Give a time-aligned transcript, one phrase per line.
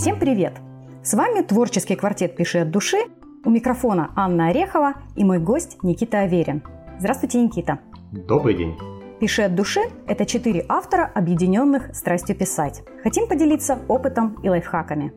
[0.00, 0.54] Всем привет!
[1.02, 2.96] С вами творческий квартет «Пиши от души».
[3.44, 6.62] У микрофона Анна Орехова и мой гость Никита Аверин.
[6.98, 7.80] Здравствуйте, Никита.
[8.10, 8.78] Добрый день.
[9.20, 12.82] «Пиши от души»– это четыре автора, объединенных страстью писать.
[13.02, 15.12] Хотим поделиться опытом и лайфхаками.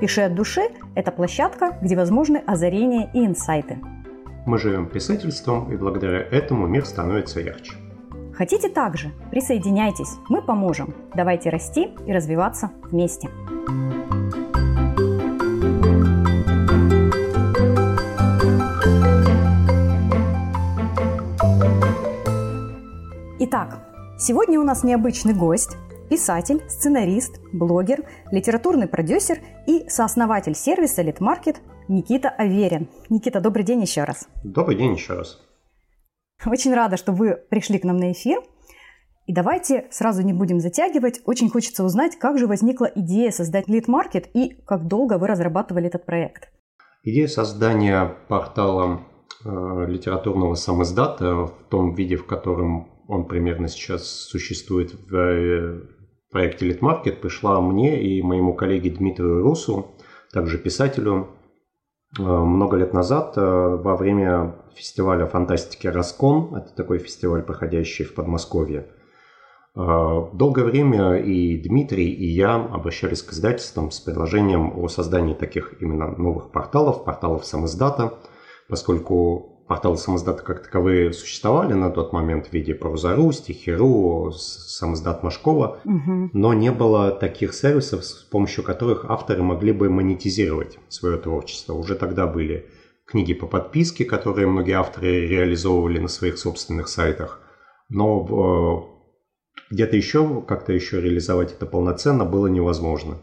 [0.00, 0.62] «Пиши от души»–
[0.94, 3.80] это площадка, где возможны озарения и инсайты.
[4.46, 7.74] Мы живем писательством, и благодаря этому мир становится ярче.
[8.32, 9.12] Хотите также?
[9.30, 10.94] Присоединяйтесь, мы поможем.
[11.14, 13.28] Давайте расти и развиваться вместе.
[23.44, 23.80] Итак,
[24.18, 25.76] сегодня у нас необычный гость,
[26.08, 32.88] писатель, сценарист, блогер, литературный продюсер и сооснователь сервиса Литмаркет Никита Аверин.
[33.10, 34.28] Никита, добрый день еще раз.
[34.44, 35.40] Добрый день еще раз.
[36.46, 38.38] Очень рада, что вы пришли к нам на эфир.
[39.26, 41.20] И давайте сразу не будем затягивать.
[41.24, 46.06] Очень хочется узнать, как же возникла идея создать Market и как долго вы разрабатывали этот
[46.06, 46.48] проект.
[47.02, 49.00] Идея создания портала
[49.44, 55.82] э, литературного самоздата в том виде, в котором он примерно сейчас существует в э,
[56.30, 59.94] проекте Market, пришла мне и моему коллеге Дмитрию Русу,
[60.32, 61.28] также писателю,
[62.18, 66.56] э, много лет назад э, во время фестиваля фантастики «Раскон».
[66.56, 68.86] Это такой фестиваль, проходящий в Подмосковье–
[69.74, 76.08] долгое время и Дмитрий, и я обращались к издательствам с предложением о создании таких именно
[76.08, 78.12] новых порталов, порталов самоздата,
[78.68, 85.78] поскольку порталы самоздата как таковые существовали на тот момент в виде Проза.ру, Стихи.ру, самоздат Машкова,
[85.84, 86.30] угу.
[86.32, 91.74] но не было таких сервисов, с помощью которых авторы могли бы монетизировать свое творчество.
[91.74, 92.66] Уже тогда были
[93.06, 97.40] книги по подписке, которые многие авторы реализовывали на своих собственных сайтах,
[97.88, 98.92] но в
[99.70, 103.18] где-то еще как-то еще реализовать это полноценно было невозможно.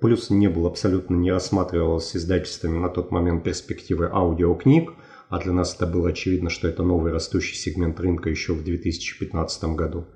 [0.00, 4.92] Плюс не было абсолютно не рассматривалось издательствами на тот момент перспективы аудиокниг,
[5.28, 9.64] а для нас это было очевидно, что это новый растущий сегмент рынка еще в 2015
[9.74, 10.06] году.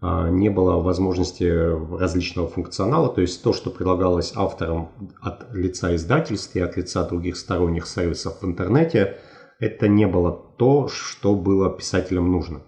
[0.00, 4.90] А, не было возможности различного функционала, то есть то, что предлагалось авторам
[5.22, 9.18] от лица издательств и от лица других сторонних сервисов в интернете,
[9.60, 12.62] это не было то, что было писателям нужно.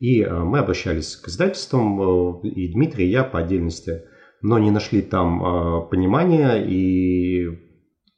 [0.00, 4.02] И э, мы обращались к издательствам, э, и Дмитрий, и я по отдельности,
[4.42, 7.63] но не нашли там э, понимания и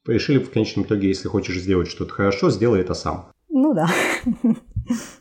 [0.07, 3.27] решили в конечном итоге, если хочешь сделать что-то хорошо, сделай это сам.
[3.49, 3.89] Ну да.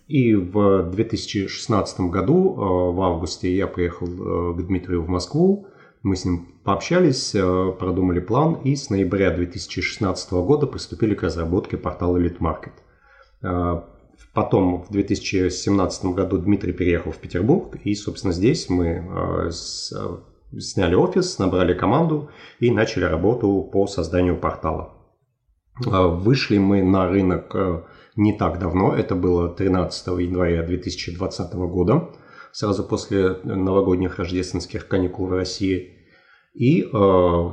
[0.07, 2.53] И в 2016 году,
[2.93, 4.05] в августе, я приехал
[4.53, 5.67] к Дмитрию в Москву.
[6.03, 7.31] Мы с ним пообщались,
[7.79, 13.83] продумали план и с ноября 2016 года приступили к разработке портала Elite Market.
[14.35, 19.49] Потом в 2017 году Дмитрий переехал в Петербург, и, собственно, здесь мы э,
[20.57, 22.29] сняли офис, набрали команду
[22.59, 24.93] и начали работу по созданию портала.
[25.85, 27.83] Э, вышли мы на рынок э,
[28.15, 32.09] не так давно, это было 13 января 2020 года,
[32.51, 35.91] сразу после новогодних рождественских каникул в России.
[36.53, 36.85] И э,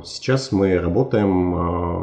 [0.05, 1.55] сейчас мы работаем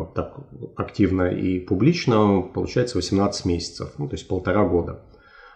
[0.02, 0.36] э, так
[0.76, 5.02] активно и публично, получается 18 месяцев, ну, то есть полтора года.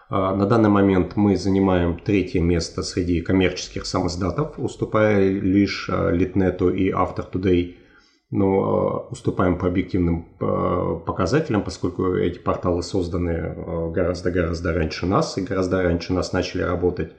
[0.09, 6.69] Э, на данный момент мы занимаем третье место среди коммерческих самоздатов, уступая лишь э, Литнету
[6.69, 7.75] и After Today,
[8.31, 10.25] но э, уступаем по объективным
[11.05, 17.11] показателям, поскольку эти порталы созданы гораздо-гораздо раньше нас, и гораздо раньше нас начали работать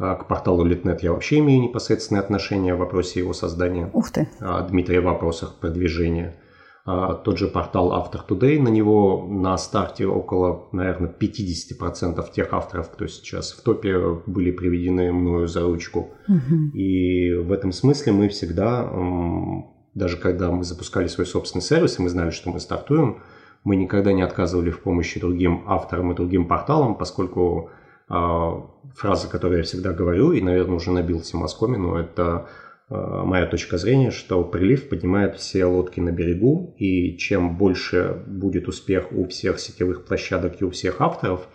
[0.00, 3.90] а, к порталу Литнет я вообще имею непосредственное отношение в вопросе его создания.
[3.92, 4.28] Ух ты.
[4.40, 6.39] А, Дмитрий в вопросах продвижения.
[6.84, 12.90] А, тот же портал Автор Today, на него на старте около, наверное, 50% тех авторов,
[12.90, 16.14] кто сейчас в топе, были приведены мною за ручку.
[16.28, 16.74] Угу.
[16.74, 18.90] И в этом смысле мы всегда,
[19.94, 23.22] даже когда мы запускали свой собственный сервис, и мы знали, что мы стартуем,
[23.62, 27.70] мы никогда не отказывали в помощи другим авторам и другим порталам, поскольку
[28.08, 28.66] а,
[28.96, 32.48] фраза, которую я всегда говорю, и, наверное, уже набился мазками, но это
[32.90, 39.12] моя точка зрения, что прилив поднимает все лодки на берегу, и чем больше будет успех
[39.12, 41.48] у всех сетевых площадок и у всех авторов,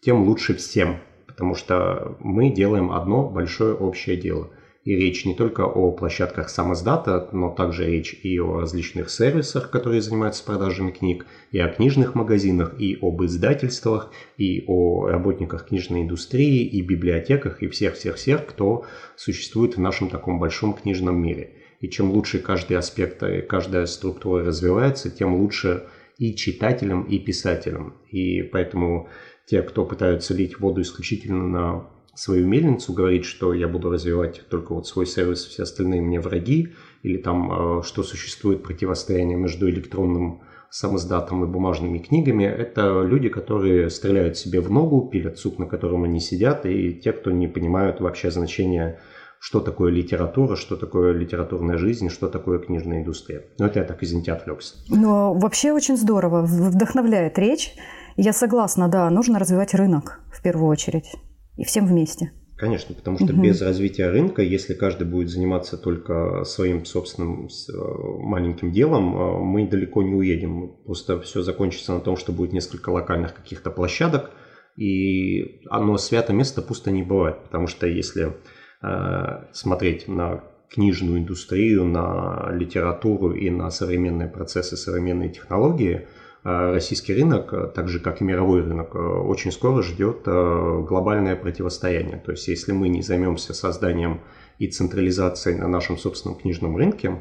[0.00, 4.50] тем лучше всем, потому что мы делаем одно большое общее дело–
[4.84, 10.02] и речь не только о площадках самоздата, но также речь и о различных сервисах, которые
[10.02, 16.66] занимаются продажами книг, и о книжных магазинах, и об издательствах, и о работниках книжной индустрии,
[16.66, 18.84] и библиотеках, и всех-всех-всех, кто
[19.16, 21.54] существует в нашем таком большом книжном мире.
[21.80, 25.84] И чем лучше каждый аспект, и каждая структура развивается, тем лучше
[26.18, 27.94] и читателям, и писателям.
[28.10, 29.08] И поэтому
[29.46, 34.74] те, кто пытаются лить воду исключительно на свою мельницу, говорить, что я буду развивать только
[34.74, 40.42] вот свой сервис, все остальные мне враги, или там, э, что существует противостояние между электронным
[40.70, 46.04] самоздатом и бумажными книгами, это люди, которые стреляют себе в ногу, пилят суп, на котором
[46.04, 48.98] они сидят, и те, кто не понимают вообще значения,
[49.38, 53.42] что такое литература, что такое литературная жизнь, что такое книжная индустрия.
[53.58, 54.76] Но это я так, извините, отвлекся.
[54.88, 57.74] Но вообще очень здорово, вдохновляет речь.
[58.16, 61.12] Я согласна, да, нужно развивать рынок в первую очередь.
[61.56, 62.32] И всем вместе.
[62.56, 63.42] Конечно, потому что угу.
[63.42, 67.72] без развития рынка, если каждый будет заниматься только своим собственным э,
[68.20, 70.76] маленьким делом, э, мы далеко не уедем.
[70.84, 74.30] Просто все закончится на том, что будет несколько локальных каких-то площадок,
[74.76, 77.42] и оно свято место пусто не бывает.
[77.42, 78.36] Потому что если
[78.80, 86.06] э, смотреть на книжную индустрию, на литературу и на современные процессы, современные технологии–
[86.44, 91.36] российский рынок, э, так же как и мировой рынок, э, очень скоро ждет э, глобальное
[91.36, 92.20] противостояние.
[92.24, 94.20] То есть если мы не займемся созданием
[94.58, 97.20] и централизацией на нашем собственном книжном рынке,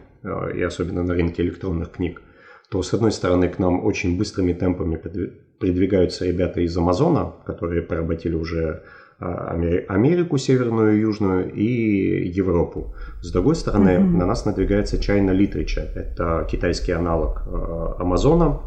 [0.55, 2.21] и особенно на рынке электронных книг,
[2.69, 5.01] то с одной стороны к нам очень быстрыми темпами
[5.59, 8.83] придвигаются ребята из Амазона, которые поработили уже
[9.19, 12.93] Америку северную и южную и Европу.
[13.21, 14.17] С другой стороны, mm-hmm.
[14.17, 15.91] на нас надвигается China Literature.
[15.95, 17.43] Это китайский аналог
[17.99, 18.61] Амазона,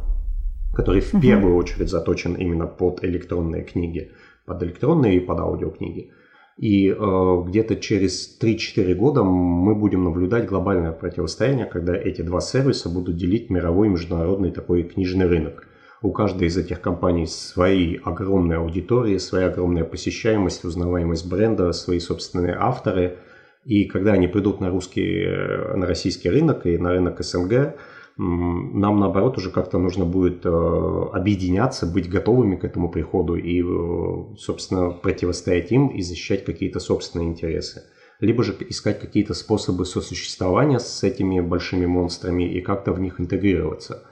[0.74, 4.12] который в первую очередь заточен именно под электронные книги,
[4.44, 6.10] под электронные и под аудиокниги.
[6.56, 12.88] И э, где-то через 3-4 года мы будем наблюдать глобальное противостояние, когда эти два сервиса
[12.88, 15.66] будут делить мировой международный такой книжный рынок.
[16.00, 22.54] У каждой из этих компаний свои огромные аудитории, своя огромная посещаемость, узнаваемость бренда, свои собственные
[22.54, 23.16] авторы.
[23.64, 27.74] И когда они придут на, русский, э, на российский рынок и на рынок СНГ,
[28.16, 34.36] нам наоборот уже как-то нужно будет э, объединяться, быть готовыми к этому приходу и, э,
[34.36, 37.82] собственно, противостоять им и защищать какие-то собственные интересы.
[38.20, 44.04] Либо же искать какие-то способы сосуществования с этими большими монстрами и как-то в них интегрироваться.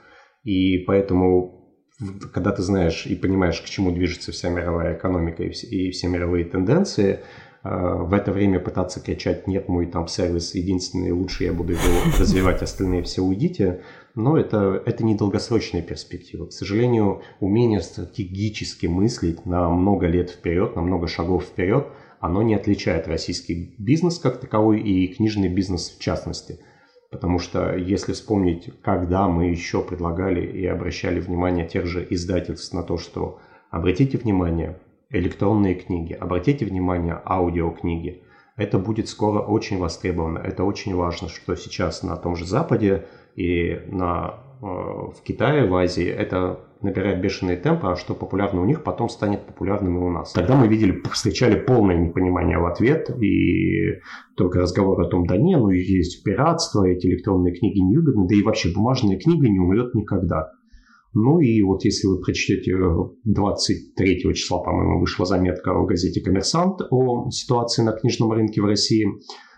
[0.43, 1.73] И поэтому,
[2.33, 7.21] когда ты знаешь и понимаешь, к чему движется вся мировая экономика и все мировые тенденции,
[7.63, 11.81] в это время пытаться кричать «нет, мой там сервис единственный, лучше я буду его
[12.19, 13.81] развивать, остальные все уйдите»,
[14.15, 16.45] но это, это не долгосрочная перспектива.
[16.45, 21.87] К сожалению, умение стратегически мыслить на много лет вперед, на много шагов вперед,
[22.19, 26.59] оно не отличает российский бизнес как таковой и книжный бизнес в частности.
[27.11, 32.83] Потому что если вспомнить, когда мы еще предлагали и обращали внимание тех же издательств на
[32.83, 33.39] то, что
[33.71, 34.79] обратите внимание,
[35.13, 36.13] электронные книги.
[36.13, 38.23] Обратите внимание, аудиокниги.
[38.57, 40.39] Это будет скоро очень востребовано.
[40.39, 43.05] Это очень важно, что сейчас на том же Западе
[43.35, 48.65] и на, э, в Китае, в Азии это набирает бешеные темпы, а что популярно у
[48.65, 50.33] них, потом станет популярным и у нас.
[50.33, 54.01] Тогда мы видели, встречали полное непонимание в ответ, и
[54.35, 58.43] только разговор о том, да не, ну есть пиратство, эти электронные книги невыгодны, да и
[58.43, 60.51] вообще бумажная книга не умрет никогда.
[61.13, 62.75] Ну и вот если вы прочтете
[63.23, 68.65] 23 э, числа, по-моему, вышла заметка в газете «Коммерсант» о ситуации на книжном рынке в
[68.65, 69.05] России,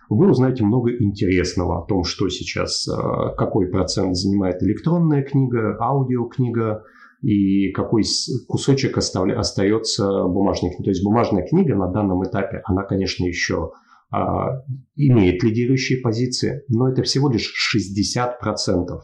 [0.10, 2.92] вы узнаете много интересного о том, что сейчас, э,
[3.38, 6.84] какой процент занимает электронная книга, аудиокнига,
[7.22, 8.04] и какой
[8.48, 10.72] кусочек остается бумажной.
[10.84, 13.72] То есть бумажная книга на данном этапе, она, конечно, еще
[14.12, 14.62] а,
[14.96, 19.00] имеет лидирующие позиции, но это всего лишь 60%.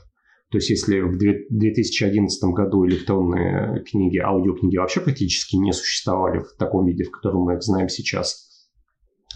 [0.51, 6.85] То есть если в 2011 году электронные книги, аудиокниги вообще практически не существовали в таком
[6.85, 8.49] виде, в котором мы их знаем сейчас,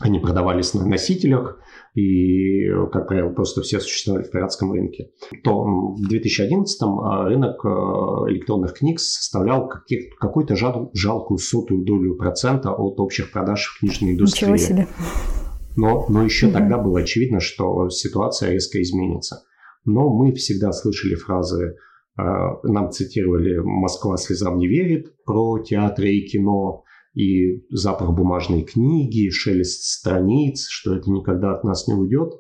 [0.02, 1.58] они продавались на носителях
[1.94, 8.30] и, как правило, просто все существовали в пиратском рынке, то в 2011 а, рынок а,
[8.30, 9.72] электронных книг составлял
[10.20, 14.52] какую-то жал, жалкую сотую долю процента от общих продаж в книжной индустрии.
[14.52, 14.88] Ничего себе.
[15.78, 16.56] Но, но еще угу.
[16.56, 19.46] тогда было очевидно, что ситуация резко изменится
[19.86, 21.76] но мы всегда слышали фразы,
[22.18, 29.30] а, нам цитировали «Москва слезам не верит» про театры и кино, и запах бумажной книги,
[29.30, 32.34] шелест страниц, что это никогда от нас не уйдет.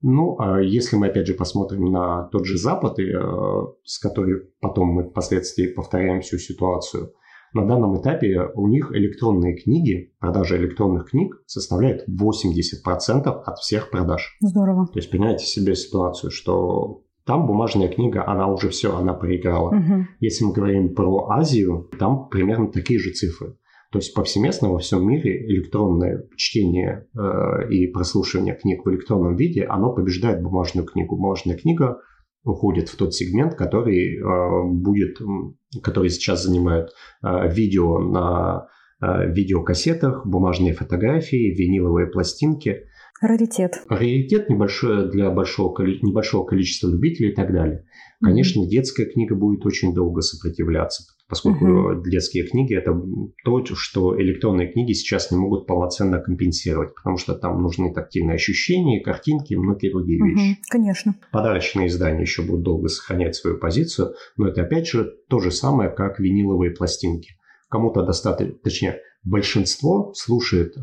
[0.00, 4.88] Ну, а если мы опять же посмотрим на тот же Запад, а, с которым потом
[4.88, 7.12] мы впоследствии повторяем всю ситуацию,
[7.54, 14.36] на данном этапе у них электронные книги, продажа электронных книг составляет 80% от всех продаж.
[14.40, 14.86] Здорово.
[14.86, 19.68] То есть, понимаете себе ситуацию, что там бумажная книга, она уже все, она проиграла.
[19.68, 20.06] Угу.
[20.20, 23.56] Если мы говорим про Азию, там примерно такие же цифры.
[23.92, 29.64] То есть повсеместно во всем мире электронное чтение э, и прослушивание книг в электронном виде,
[29.64, 31.16] оно побеждает бумажную книгу.
[31.16, 31.98] Бумажная книга
[32.44, 35.18] уходит в тот сегмент, который э, будет,
[35.82, 36.90] который сейчас занимает
[37.22, 38.68] э, видео на
[39.04, 42.84] видеокассетах, бумажные фотографии, виниловые пластинки.
[43.20, 43.82] Раритет.
[43.88, 47.84] Раритет небольшой для большого, небольшого количества любителей и так далее.
[48.22, 52.02] Конечно, детская книга будет очень долго сопротивляться, поскольку угу.
[52.02, 52.92] детские книги это
[53.42, 59.00] то, что электронные книги сейчас не могут полноценно компенсировать, потому что там нужны тактильные ощущения,
[59.02, 60.58] картинки и многие другие угу, вещи.
[60.68, 61.14] Конечно.
[61.32, 65.88] Подарочные издания еще будут долго сохранять свою позицию, но это опять же то же самое,
[65.88, 67.30] как виниловые пластинки.
[67.70, 70.80] Кому-то достаточно, точнее, большинство слушает э,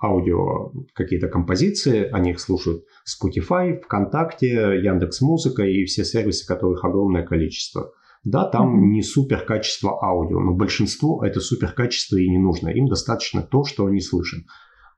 [0.00, 4.52] аудио какие-то композиции, они их слушают Spotify, ВКонтакте,
[4.84, 7.90] Яндекс Музыка и все сервисы, которых огромное количество.
[8.24, 8.88] Да, там mm-hmm.
[8.88, 12.68] не супер качество аудио, но большинству это супер качество и не нужно.
[12.68, 14.44] Им достаточно то, что они слышат.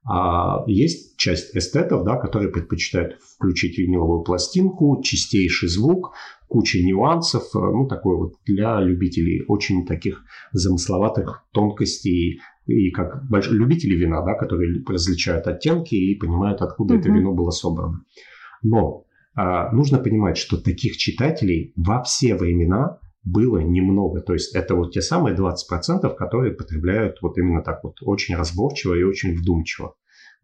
[0.03, 6.15] А есть часть эстетов, да, которые предпочитают включить виниловую пластинку, чистейший звук,
[6.49, 10.23] куча нюансов, э, ну, такой вот для любителей очень таких
[10.53, 13.51] замысловатых тонкостей и как больш...
[13.51, 16.99] любители вина, да, которые различают оттенки и понимают, откуда mm-hmm.
[16.99, 18.03] это вино было собрано.
[18.63, 24.21] Но а, нужно понимать, что таких читателей во все времена было немного.
[24.21, 28.95] То есть это вот те самые 20%, которые потребляют вот именно так вот очень разборчиво
[28.95, 29.95] и очень вдумчиво.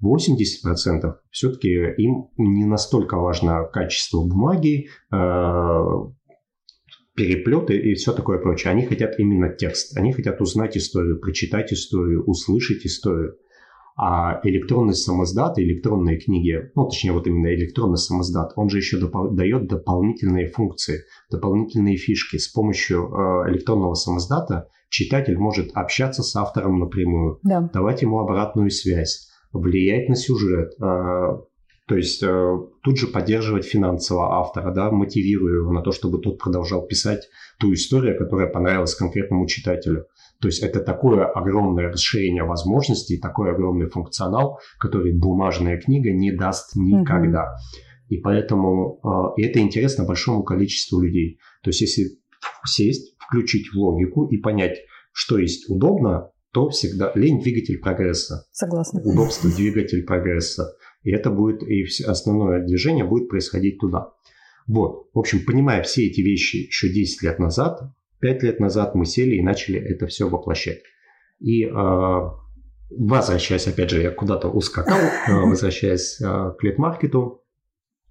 [0.03, 5.17] 80% все-таки им не настолько важно качество бумаги, э,
[7.15, 8.73] переплеты и все такое прочее.
[8.73, 9.97] Они хотят именно текст.
[9.97, 13.37] Они хотят узнать историю, прочитать историю, услышать историю.
[13.99, 19.31] А электронный самоздат, электронные книги, ну, точнее, вот именно электронный самоздат, он же еще допол-
[19.31, 22.37] дает дополнительные функции, дополнительные фишки.
[22.37, 27.63] С помощью э, электронного самоздата читатель может общаться с автором напрямую, да.
[27.73, 31.39] давать ему обратную связь, влиять на сюжет, э,
[31.89, 36.39] то есть э, тут же поддерживать финансово автора, да, мотивируя его на то, чтобы тот
[36.39, 37.29] продолжал писать
[37.61, 40.07] ту историю, которая понравилась конкретному читателю.
[40.41, 46.77] То есть это такое огромное расширение возможностей, такой огромный функционал, который бумажная книга не даст
[46.77, 47.45] никогда.
[47.45, 49.01] mm И поэтому
[49.37, 51.39] э, это интересно большому количеству людей.
[51.63, 52.19] То есть если
[52.65, 54.79] сесть, включить в логику и понять,
[55.13, 58.47] что есть удобно, то всегда лень двигатель прогресса.
[58.53, 59.01] Согласна.
[59.03, 60.75] Удобство двигатель прогресса.
[61.03, 64.13] И это будет, и основное движение будет происходить туда.
[64.67, 67.81] Вот, в общем, понимая все эти вещи еще 10 лет назад,
[68.21, 70.81] 5 лет назад мы сели и начали это все воплощать.
[71.41, 71.71] И э,
[72.91, 77.43] возвращаясь, опять же, я куда-то ускакал, э, возвращаясь э, к лид-маркету,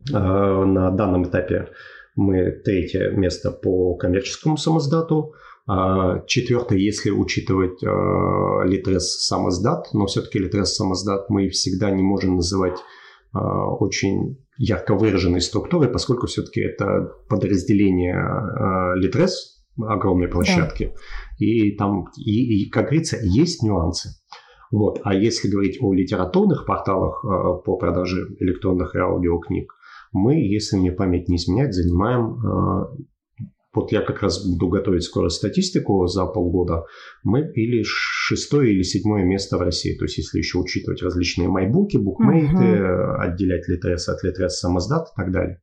[0.08, 1.70] на данном этапе
[2.16, 5.34] мы третье место по коммерческому самоздату,
[5.66, 12.78] а, четвертое, если учитывать Litres самоздат, но все-таки Litres самоздат мы всегда не можем называть
[13.34, 18.16] очень ярко выраженной структурой, поскольку все-таки это подразделение
[19.02, 21.46] Litres огромной площадки, да.
[21.46, 24.10] и там, и, и, как говорится, есть нюансы.
[24.72, 25.00] Вот.
[25.04, 29.72] А если говорить о литературных порталах э, по продаже электронных и аудиокниг,
[30.12, 33.06] мы, если мне память не изменяет, занимаем э,
[33.76, 36.86] вот я как раз буду готовить скоро статистику за полгода,
[37.24, 39.98] мы или шестое или седьмое место в России.
[39.98, 43.16] То есть, если еще учитывать различные майбуки, букмейты, uh-huh.
[43.18, 45.62] отделять Литрес от Литрес самоздат и так далее.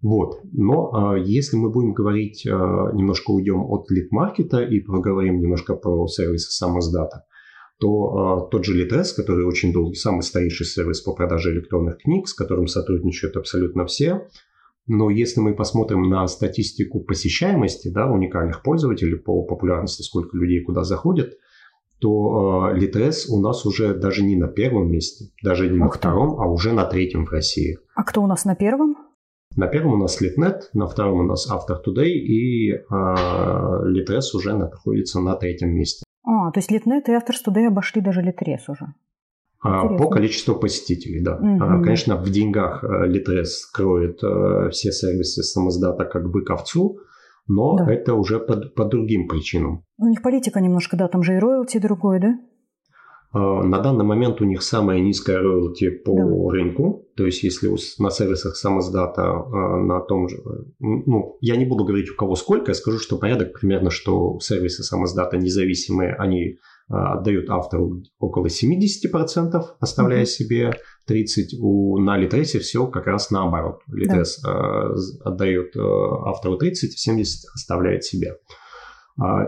[0.00, 0.40] Вот.
[0.52, 6.06] Но э, если мы будем говорить, э, немножко уйдем от лид-маркета и поговорим немножко про
[6.06, 7.24] сервисы самоздата,
[7.80, 12.28] то э, тот же Litres, который очень долгий, самый старейший сервис по продаже электронных книг,
[12.28, 14.28] с которым сотрудничают абсолютно все,
[14.88, 20.82] но если мы посмотрим на статистику посещаемости да, уникальных пользователей по популярности, сколько людей куда
[20.82, 21.34] заходят,
[22.00, 25.90] то э, Litres у нас уже даже не на первом месте, даже не Ух на
[25.90, 27.78] втором, а уже на третьем в России.
[27.94, 28.96] А кто у нас на первом?
[29.58, 34.56] На первом у нас Litnet, на втором у нас After Today, и э, Litres уже
[34.56, 36.04] находится на третьем месте.
[36.22, 38.94] А, то есть Litnet и After Today обошли даже Litres уже.
[39.60, 39.98] А, Интересно.
[39.98, 41.38] По количеству посетителей, да.
[41.38, 41.82] Угу.
[41.82, 47.00] Конечно, в деньгах Литрес э, кроет э, все сервисы самоздата как бы ковцу,
[47.48, 47.92] но да.
[47.92, 49.82] это уже по, по другим причинам.
[49.98, 52.38] У них политика немножко, да, там же и роялти другой, да?
[53.30, 56.56] А, на данный момент у них самая низкая роялти по да.
[56.56, 57.06] рынку.
[57.16, 57.68] То есть, если
[58.02, 60.38] на сервисах самоздата а, на том же...
[60.78, 64.82] Ну, я не буду говорить, у кого сколько, я скажу, что порядок примерно, что сервисы
[64.82, 66.58] самоздата независимые, они
[66.88, 70.26] а, отдают автору около 70%, оставляя mm-hmm.
[70.26, 70.72] себе
[71.10, 71.24] 30%.
[71.60, 73.80] У, на Литресе все как раз наоборот.
[73.92, 74.94] Литрес да.
[75.22, 76.72] отдает автору 30%,
[77.06, 78.30] 70% оставляет себе.
[78.30, 78.67] А,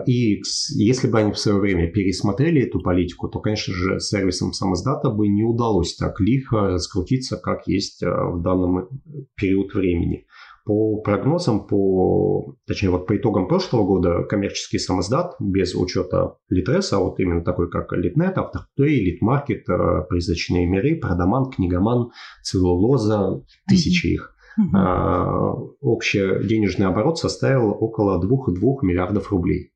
[0.05, 0.41] и
[0.75, 5.29] если бы они в свое время пересмотрели эту политику, то, конечно же, сервисам самоздата бы
[5.29, 8.89] не удалось так лихо раскрутиться, как есть а, в данном
[9.35, 10.25] период времени.
[10.65, 17.19] По прогнозам, по, точнее, вот по итогам прошлого года коммерческий самоздат без учета Литреса, вот
[17.19, 22.11] именно такой, как Литнет, Автоплей, Литмаркет, э, Призрачные миры, Продаман, Книгоман,
[22.43, 24.11] Целлулоза, тысячи mm-hmm.
[24.11, 24.30] их.
[24.59, 25.75] Mm-hmm.
[25.81, 29.71] Общий денежный оборот составил около 2,2 миллиардов рублей.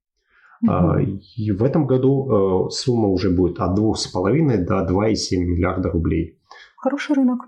[0.65, 1.19] Mm-hmm.
[1.37, 6.39] И в этом году э, сумма уже будет от 2,5 до 2,7 миллиарда рублей.
[6.77, 7.39] Хороший рынок.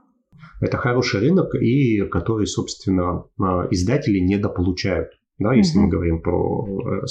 [0.60, 5.10] Это хороший рынок, и который, собственно, а, издатели недополучают.
[5.40, 5.84] Да, если mm-hmm.
[5.84, 7.06] мы говорим про э,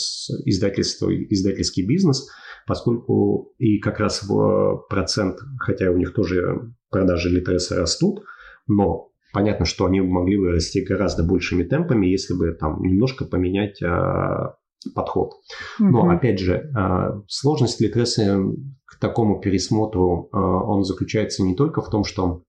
[0.46, 2.28] издательство, издательский бизнес,
[2.66, 8.24] поскольку и как раз в процент, хотя у них тоже продажи Литреса растут,
[8.66, 13.82] но понятно, что они могли бы расти гораздо большими темпами, если бы там немножко поменять
[13.82, 14.56] а,
[14.94, 15.32] подход.
[15.78, 18.40] Но опять же, а, сложность Литреса
[18.86, 22.44] к такому пересмотру, а, он заключается не только в том, что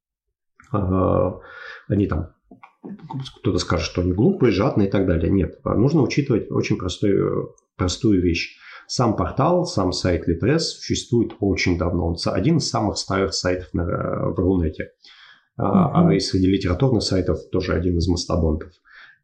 [0.71, 2.29] они там
[3.39, 5.29] кто-то скажет, что они глупые, жадные и так далее.
[5.29, 8.57] Нет, нужно учитывать очень простую, простую вещь.
[8.87, 12.07] Сам портал, сам сайт Litres существует очень давно.
[12.07, 14.83] Он один из самых старых сайтов на, в Рунете.
[14.83, 15.16] Uh-huh.
[15.57, 18.71] А и среди литературных сайтов тоже один из мастодонтов.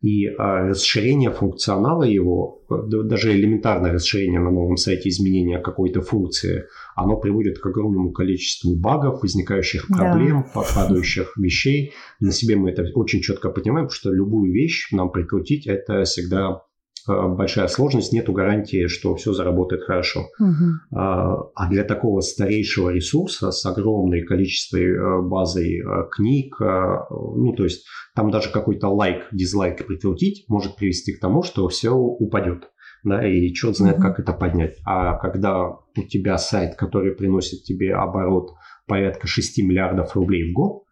[0.02, 7.16] И а, расширение функционала его, даже элементарное расширение на новом сайте изменения какой-то функции, оно
[7.16, 10.64] приводит к огромному количеству багов, возникающих проблем, да.
[10.76, 11.94] падающих вещей.
[12.20, 16.73] На себе мы это очень четко понимаем, что любую вещь нам прикрутить это всегда Э,
[17.08, 20.28] большая сложность, нету гарантии, что все заработает хорошо.
[20.40, 21.00] Угу.
[21.56, 27.86] А для такого старейшего ресурса с огромной количеством э, базой э, книг, ну то есть
[28.16, 32.70] там даже какой-то лайк, дизлайк прикрутить может привести к тому, что все упадет.
[33.04, 34.78] Да, и черт знает, как это поднять.
[34.86, 38.52] А когда у тебя сайт, который приносит тебе оборот
[38.88, 40.84] порядка 6 миллиардов рублей в год,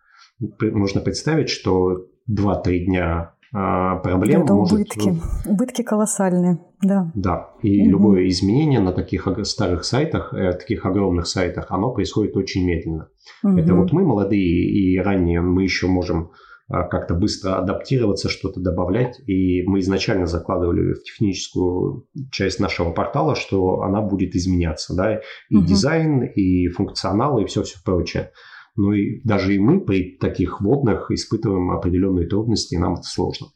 [0.60, 4.74] можно представить, что 2-3 дня проблем Это может...
[4.74, 5.16] убытки.
[5.46, 7.12] Убытки колоссальные, да.
[7.16, 7.90] Да, и угу.
[7.90, 13.10] любое изменение на таких старых сайтах, э, таких огромных сайтах, оно происходит очень медленно.
[13.44, 13.58] Угу.
[13.58, 16.32] Это вот мы молодые и ранние, мы еще можем
[16.72, 19.20] а, как-то быстро адаптироваться, что-то добавлять.
[19.28, 25.58] И мы изначально закладывали в техническую часть нашего портала, что она будет изменяться, да, и
[25.58, 25.66] угу.
[25.66, 28.32] дизайн, и функционал, и все-все прочее.
[28.76, 33.48] Ну и даже и мы при таких водных испытываем определенные трудности, и нам это сложно.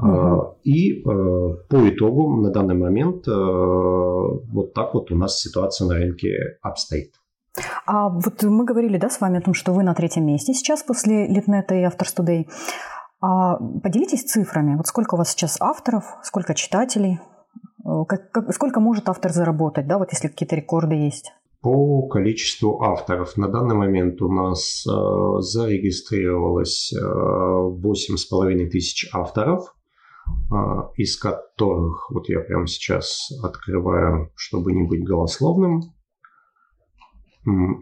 [0.00, 0.54] Uh-huh.
[0.62, 5.94] И э, по итогу на данный момент э, вот так вот у нас ситуация на
[5.94, 7.14] рынке обстоит.
[7.86, 10.84] А вот мы говорили, да, с вами о том, что вы на третьем месте сейчас
[10.84, 12.46] после Литнета и Автор Today.
[13.20, 14.76] А поделитесь цифрами.
[14.76, 17.18] Вот сколько у вас сейчас авторов, сколько читателей,
[18.06, 21.32] как, как, сколько может автор заработать, да, вот если какие-то рекорды есть?
[21.60, 23.36] По количеству авторов.
[23.36, 29.74] На данный момент у нас э, зарегистрировалось э, 8,5 тысяч авторов,
[30.52, 30.54] э,
[30.96, 35.92] из которых, вот я прямо сейчас открываю, чтобы не быть голословным,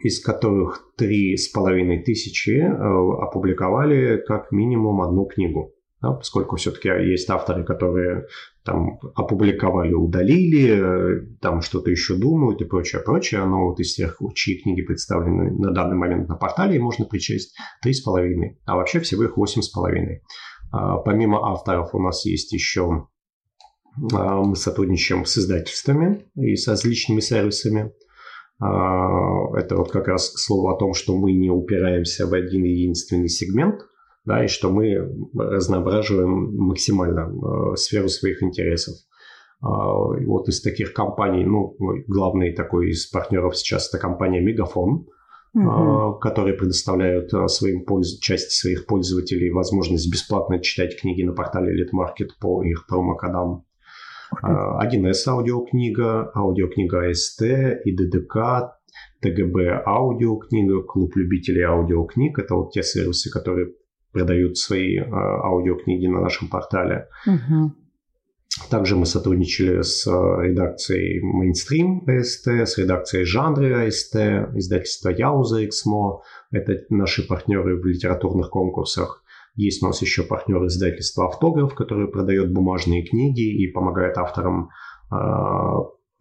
[0.03, 5.73] из которых 3,5 тысячи э, опубликовали как минимум одну книгу.
[6.01, 8.27] Да, поскольку все-таки есть авторы, которые
[8.66, 13.44] там опубликовали, удалили, там что-то еще думают и прочее, прочее.
[13.46, 18.57] Но вот из тех, чьи книги представлены на данный момент на портале, можно причесть 3,5,
[18.66, 20.18] а вообще всего их 8,5.
[20.72, 23.07] А, помимо авторов у нас есть еще
[24.12, 27.92] а, мы сотрудничаем с издательствами и с различными сервисами.
[28.59, 33.29] А, это вот как раз слово о том, что мы не упираемся в один единственный
[33.29, 33.81] сегмент–
[34.27, 38.95] да, и что мы разноображиваем максимально э, сферу своих интересов.
[39.62, 39.67] Э,
[40.27, 41.77] вот из таких компаний, ну,
[42.09, 45.07] главный такой из партнеров сейчас это компания Мегафон,
[45.55, 46.19] угу.
[46.19, 48.19] которые предоставляют э, своим польз...
[48.19, 53.65] части своих пользователей возможность бесплатно читать книги на портале Литмаркет по их промокодам.
[54.43, 57.43] 1С аудиокнига, аудиокнига АСТ,
[57.85, 58.75] ИДДК,
[59.23, 62.37] ТГБ аудиокнига, клуб любителей аудиокниг.
[62.41, 63.69] Это вот те сервисы, которые
[64.16, 67.09] продают свои э, аудиокниги на нашем портале.
[67.26, 67.72] Угу.
[68.70, 70.11] Также мы сотрудничали с э,
[70.42, 74.16] редакцией Mainstream АСТ, с редакцией Жанры АСТ,
[74.55, 76.22] издательство Яуза Эксмо.
[76.50, 79.22] Это наши партнеры в литературных конкурсах.
[79.55, 84.70] Есть у нас еще партнер издательства Автограф, который продает бумажные книги и помогает авторам
[85.12, 85.14] э,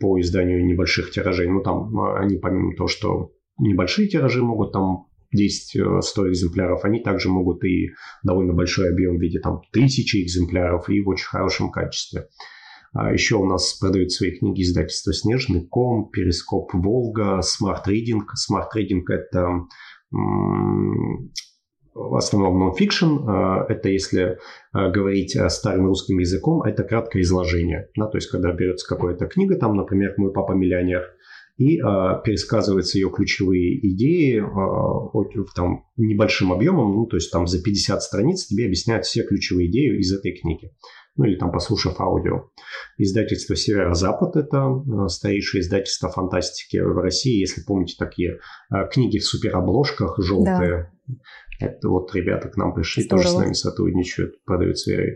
[0.01, 1.47] по изданию небольших тиражей.
[1.47, 7.29] Ну, там они помимо того, что небольшие тиражи могут там 10-100 э, экземпляров, они также
[7.29, 7.91] могут и
[8.23, 12.27] довольно большой объем в виде там, тысячи экземпляров и в очень хорошем качестве.
[12.93, 18.31] А еще у нас продают свои книги издательства «Снежный ком», «Перископ Волга», «Smart Reading».
[18.35, 19.65] «Smart Reading»— это
[21.93, 23.29] в основном нон-фикшн,
[23.69, 24.37] это если
[24.73, 27.89] говорить старым русским языком, это краткое изложение.
[27.97, 31.14] Да, то есть, когда берется какая-то книга, там, например, «Мой папа миллионер»,
[31.57, 31.81] и э,
[32.23, 38.45] пересказываются ее ключевые идеи э, там, небольшим объемом, ну, то есть там за 50 страниц
[38.47, 40.71] тебе объясняют все ключевые идеи из этой книги.
[41.17, 42.49] Ну или там послушав аудио.
[42.97, 47.39] Издательство «Северо-Запад»– это э, старейшее издательство фантастики в России.
[47.39, 48.39] Если помните, такие
[48.69, 50.91] э, книги в суперобложках желтые.
[51.07, 51.15] Да.
[51.61, 53.23] Это вот ребята к нам пришли, Здорово.
[53.23, 55.11] тоже с нами сотрудничают, продают свои а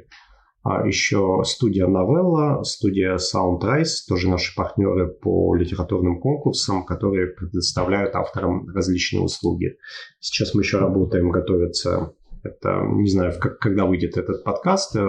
[0.86, 9.22] еще студия Новелла, студия Soundrise, тоже наши партнеры по литературным конкурсам, которые предоставляют авторам различные
[9.22, 9.78] услуги.
[10.20, 15.02] Сейчас мы еще работаем, готовится это, не знаю, как, когда выйдет этот подкаст, э,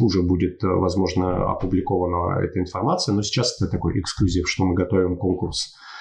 [0.00, 5.18] уже будет, э, возможно, опубликована эта информация, но сейчас это такой эксклюзив, что мы готовим
[5.18, 5.93] конкурс а,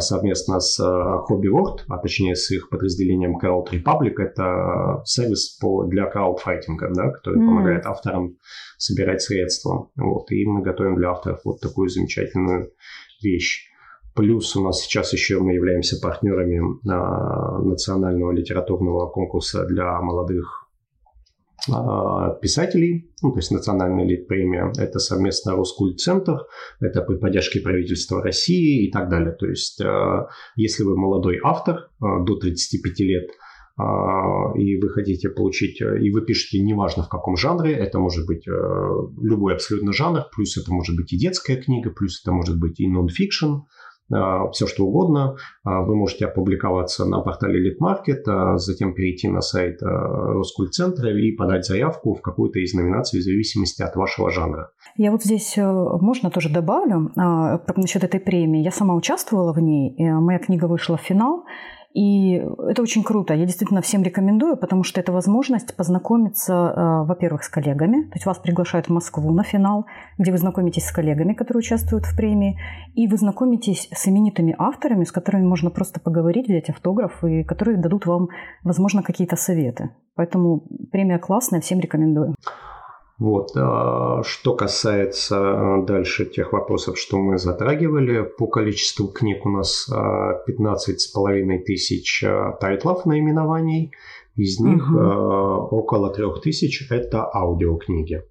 [0.00, 4.14] совместно с а, Hobby World, а точнее с их подразделением Crowd Republic.
[4.18, 7.46] Это сервис по, для краудфайтинга, да, который mm.
[7.46, 8.36] помогает авторам
[8.78, 9.90] собирать средства.
[9.96, 12.72] Вот, и мы готовим для авторов вот такую замечательную
[13.22, 13.66] вещь.
[14.14, 20.59] Плюс у нас сейчас еще мы являемся партнерами а, национального литературного конкурса для молодых а,
[22.40, 26.46] писателей, ну, то есть национальная лид-премия, это совместно Роскультцентр,
[26.80, 29.32] это при поддержке правительства России и так далее.
[29.32, 33.30] То есть, а, если вы молодой автор а, до 35 лет,
[34.58, 39.54] и вы хотите получить, и вы пишете неважно в каком жанре, это может быть любой
[39.54, 43.46] абсолютно жанр, плюс это может быть и детская книга, плюс это может быть и нон-фикшн,
[43.46, 43.64] а,
[44.52, 45.36] все что угодно.
[45.64, 51.64] А, вы можете опубликоваться на портале Литмаркет, а затем перейти на сайт Роскультцентра и подать
[51.64, 54.70] заявку в какую-то из номинаций в зависимости от вашего жанра.
[54.96, 57.10] Я вот здесь, э, можно тоже добавлю,
[57.76, 58.62] насчет этой премии.
[58.62, 61.44] Я сама участвовала в ней, моя книга вышла в финал,
[61.92, 63.34] и это очень круто.
[63.34, 68.04] Я действительно всем рекомендую, потому что это возможность познакомиться, э, во-первых, с коллегами.
[68.04, 72.06] То есть вас приглашают в Москву на финал, где вы знакомитесь с коллегами, которые участвуют
[72.06, 72.60] в премии,
[72.94, 77.76] и вы знакомитесь с именитыми авторами, с которыми можно просто поговорить, взять автограф, и которые
[77.76, 78.28] дадут вам,
[78.62, 79.90] возможно, какие-то советы.
[80.14, 82.36] Поэтому премия классная, всем рекомендую.
[83.20, 83.50] Вот.
[83.54, 89.86] А, что касается а, дальше тех вопросов, что мы затрагивали, по количеству книг у нас
[90.46, 92.24] 15 а, с половиной тысяч
[92.60, 93.92] тайтлов наименований,
[94.36, 94.98] из них угу.
[94.98, 98.24] около трех тысяч это аудиокниги.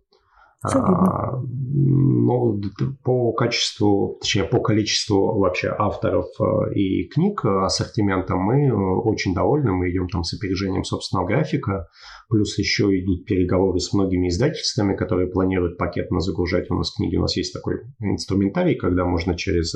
[0.61, 2.61] А, ну,
[3.03, 9.33] по качеству, точнее, по количеству вообще авторов э, и книг э, ассортимента мы э, очень
[9.33, 9.71] довольны.
[9.71, 11.87] Мы идем там с опережением собственного графика.
[12.27, 17.15] Плюс еще идут переговоры с многими издательствами, которые планируют пакетно загружать у нас книги.
[17.15, 19.73] У нас есть такой инструментарий, когда можно через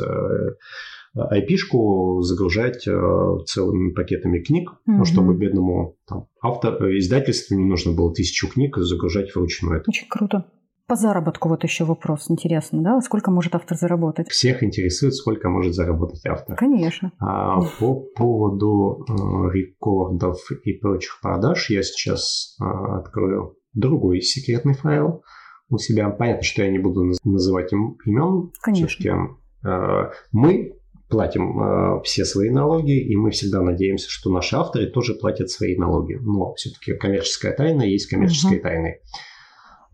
[1.15, 5.05] IP-шку загружать целыми пакетами книг, mm-hmm.
[5.05, 9.83] чтобы бедному там, автор, издательству не нужно было тысячу книг загружать вручную.
[9.87, 10.45] Очень круто.
[10.85, 12.99] По заработку вот еще вопрос интересно, да?
[12.99, 14.29] Сколько может автор заработать?
[14.29, 16.57] Всех интересует, сколько может заработать автор.
[16.57, 17.13] Конечно.
[17.19, 19.13] А, по поводу э,
[19.53, 25.23] рекордов и прочих продаж я сейчас э, открою другой секретный файл
[25.69, 26.09] у себя.
[26.09, 28.51] Понятно, что я не буду называть им имен.
[28.61, 29.37] Конечно.
[29.65, 30.73] Э, мы
[31.07, 35.77] платим э, все свои налоги, и мы всегда надеемся, что наши авторы тоже платят свои
[35.77, 36.15] налоги.
[36.21, 38.63] Но все-таки коммерческая тайна есть коммерческой угу.
[38.63, 38.99] тайной.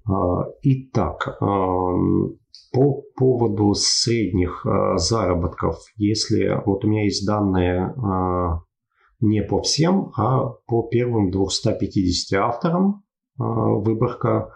[0.09, 1.45] А, итак, а,
[2.73, 7.93] по поводу средних а, заработков, если вот у меня есть данные
[9.21, 13.03] не по всем, а по первым 250 авторам
[13.37, 14.53] выборка,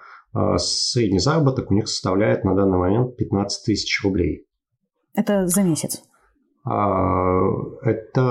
[0.55, 4.47] средний заработок у них составляет на данный момент 15 тысяч рублей.
[5.13, 6.01] Это за месяц?
[6.65, 8.21] Это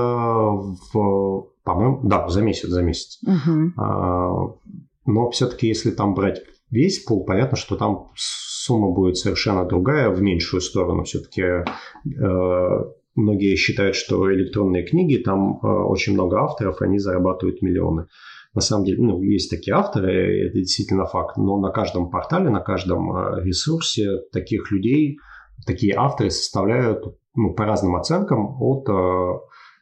[0.94, 3.20] в, по-моему, да, за месяц, за месяц.
[3.26, 3.72] Угу.
[5.04, 6.40] Но все-таки, если там брать
[6.72, 11.04] весь пул, понятно, что там сумма будет совершенно другая, в меньшую сторону.
[11.04, 11.64] Все-таки э,
[13.14, 18.06] многие считают, что электронные книги, там э, очень много авторов, они зарабатывают миллионы.
[18.54, 22.60] На самом деле, ну, есть такие авторы, это действительно факт, но на каждом портале, на
[22.60, 25.18] каждом э, ресурсе таких людей,
[25.66, 27.04] такие авторы составляют
[27.34, 29.38] ну, по разным оценкам от э,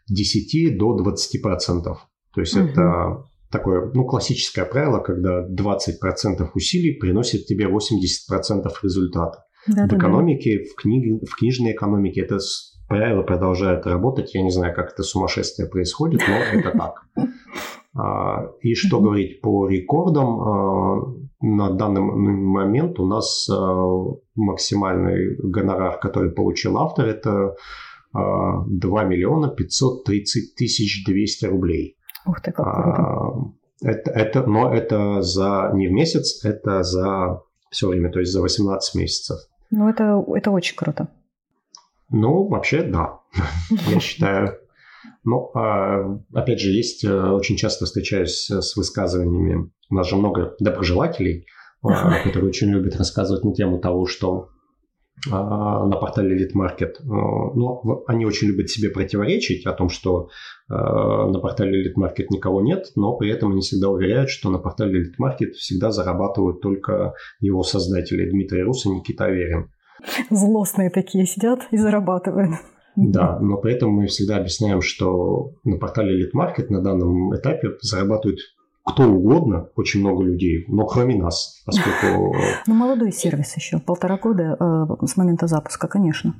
[0.09, 2.07] 10 до 20 процентов.
[2.35, 2.67] То есть угу.
[2.67, 9.45] это такое, ну, классическое правило, когда 20% усилий приносит тебе 80% результата.
[9.67, 10.65] Да, в экономике, да.
[10.71, 12.39] в, книге, в книжной экономике это
[12.89, 14.35] правило продолжает работать.
[14.35, 16.95] Я не знаю, как это сумасшествие происходит, но это так.
[17.93, 23.85] А, и что говорить по рекордам, а, на данный момент у нас а,
[24.35, 27.57] максимальный гонорар, который получил автор, это
[28.13, 31.97] 2 миллиона 530 тысяч 200 рублей.
[32.27, 33.03] Ух ты, как круто.
[33.03, 33.53] А,
[33.83, 38.43] это, это, но это за не в месяц, это за все время, то есть за
[38.43, 39.39] 18 месяцев.
[39.71, 41.09] Ну, это, это очень круто.
[42.11, 43.21] Ну, вообще, да,
[43.89, 44.59] я считаю.
[45.25, 50.55] Но, а, опять же, есть, э, очень часто встречаюсь с высказываниями, у нас же много
[50.61, 51.47] доброжелателей,
[51.83, 54.49] а, которые очень любят рассказывать на тему того, что
[55.27, 56.95] на портале Elite Market.
[57.05, 60.29] Но они очень любят себе противоречить о том, что
[60.69, 65.03] на портале Elite Market никого нет, но при этом они всегда уверяют, что на портале
[65.03, 69.71] Elite Market всегда зарабатывают только его создатели Дмитрий Рус и Никита Аверин.
[70.31, 72.55] Злостные такие сидят и зарабатывают.
[72.97, 77.77] Да, но при этом мы всегда объясняем, что на портале Elite Market на данном этапе
[77.83, 78.41] зарабатывают
[78.85, 82.35] кто угодно, очень много людей, но кроме нас, поскольку...
[82.67, 86.35] Ну, молодой сервис еще, полтора года э, с момента запуска, конечно.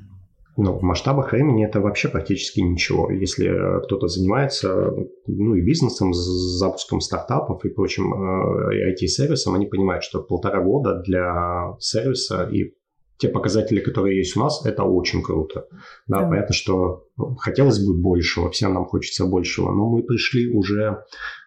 [0.57, 3.09] Ну, в масштабах времени это вообще практически ничего.
[3.09, 3.47] Если
[3.85, 4.91] кто-то занимается,
[5.27, 11.01] ну, и бизнесом, с запуском стартапов и прочим э, IT-сервисом, они понимают, что полтора года
[11.05, 12.73] для сервиса и
[13.17, 15.67] те показатели, которые есть у нас, это очень круто.
[16.07, 16.27] Да, да.
[16.27, 20.95] понятно, что ну, хотелось бы большего, всем нам хочется большего, но мы пришли уже э,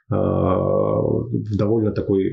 [0.09, 2.31] довольно такой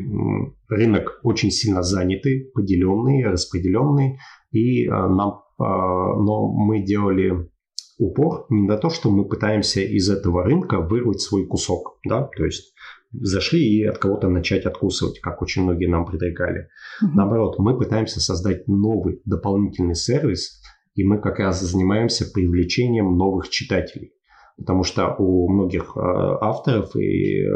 [0.67, 4.17] рынок очень сильно занятый, поделенный, распределенный,
[4.51, 7.49] и э, нам, э, но мы делали
[7.97, 12.45] упор не на то, что мы пытаемся из этого рынка вырвать свой кусок, да, то
[12.45, 12.73] есть
[13.11, 16.67] зашли и от кого-то начать откусывать, как очень многие нам предлагали.
[17.01, 17.11] Угу.
[17.13, 20.61] Наоборот, мы пытаемся создать новый дополнительный сервис,
[20.95, 24.13] и мы как раз занимаемся привлечением новых читателей.
[24.57, 27.51] Потому что у многих э, авторов и э,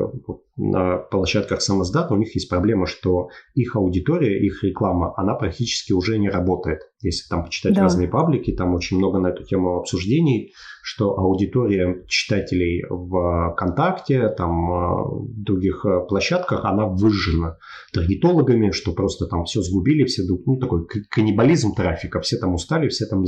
[0.58, 6.18] на площадках самоздата у них есть проблема, что их аудитория, их реклама, она практически уже
[6.18, 6.80] не работает.
[7.02, 7.84] Если там почитать да.
[7.84, 14.52] разные паблики, там очень много на эту тему обсуждений, что аудитория читателей в ВКонтакте, там
[14.52, 17.58] э, в других площадках, она выжжена
[17.94, 23.06] таргетологами, что просто там все сгубили, все, ну, такой каннибализм трафика, все там устали, все
[23.06, 23.24] там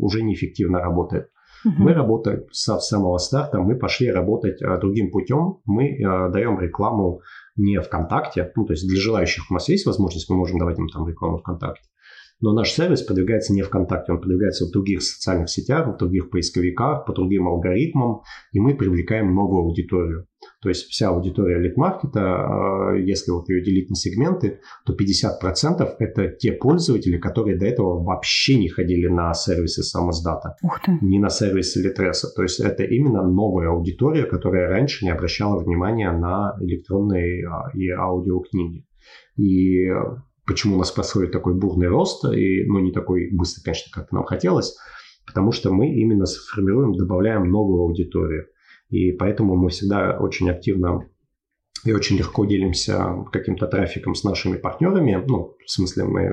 [0.00, 1.28] уже неэффективно работают.
[1.66, 1.74] Угу.
[1.82, 5.58] Мы работаем с самого старта, мы пошли работать а, другим путем.
[5.64, 7.22] Мы а, даем рекламу
[7.56, 10.88] не ВКонтакте, ну, то есть для желающих у нас есть возможность, мы можем давать им
[10.88, 11.88] там рекламу ВКонтакте.
[12.40, 17.06] Но наш сервис продвигается не ВКонтакте, он продвигается в других социальных сетях, в других поисковиках,
[17.06, 18.22] по другим алгоритмам,
[18.52, 20.26] и мы привлекаем новую аудиторию.
[20.60, 26.28] То есть вся аудитория лид-маркета, а, если вот ее делить на сегменты, то 50% это
[26.28, 30.56] те пользователи, которые до этого вообще не ходили на сервисы самоздата,
[31.00, 32.28] не на сервисы Литреса.
[32.34, 37.88] То есть это именно новая аудитория, которая раньше не обращала внимания на электронные а, и
[37.88, 38.86] аудиокниги.
[39.36, 39.88] И
[40.46, 44.24] почему у нас происходит такой бурный рост, и, ну, не такой быстрый, конечно, как нам
[44.24, 44.76] хотелось,
[45.26, 48.46] потому что мы именно сформируем, добавляем новую аудиторию.
[48.88, 51.08] И поэтому мы всегда очень активно
[51.84, 55.22] и очень легко делимся каким-то трафиком с нашими партнерами.
[55.26, 56.32] Ну, в смысле, мы э,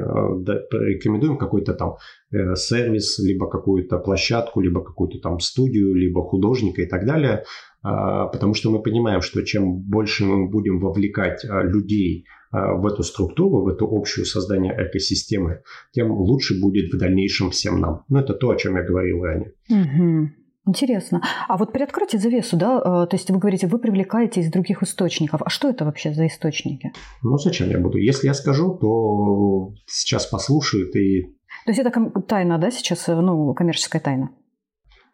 [0.71, 1.97] рекомендуем какой-то там
[2.31, 7.43] э, сервис, либо какую-то площадку, либо какую-то там студию, либо художника и так далее.
[7.83, 13.03] А, потому что мы понимаем, что чем больше мы будем вовлекать а, людей в эту
[13.03, 18.03] структуру, в эту общую создание экосистемы, тем лучше будет в дальнейшем всем нам.
[18.09, 19.53] Ну, это то, о чем я говорил ранее.
[19.69, 20.29] Угу.
[20.65, 21.21] Интересно.
[21.49, 25.41] А вот приоткройте завесу, да, э, то есть вы говорите, вы привлекаете из других источников.
[25.43, 26.93] А что это вообще за источники?
[27.21, 27.97] Ну, зачем я буду?
[27.97, 31.23] Если я скажу, то сейчас послушают и...
[31.65, 34.29] То есть это тайна, да, сейчас, э, ну, коммерческая тайна?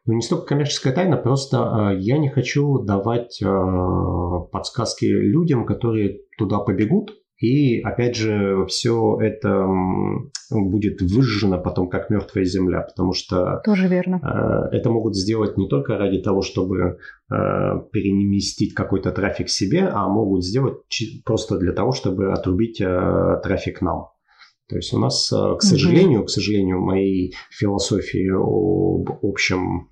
[0.05, 1.57] Ну, не столько коммерческая тайна, просто
[1.93, 3.41] э, я не хочу давать
[4.51, 9.65] подсказки людям, которые туда побегут, и опять же, все это
[10.51, 14.19] будет выжжено потом как мертвая земля, потому что тоже верно.
[14.71, 16.97] Э, это могут сделать не только ради того, чтобы
[17.31, 17.35] э,
[17.93, 20.79] переместить какой-то трафик себе, а могут сделать
[21.23, 24.07] просто для того, чтобы отрубить э, трафик нам.
[24.67, 26.25] То есть у нас, к сожалению, угу.
[26.27, 29.89] к сожалению, моей философии об общем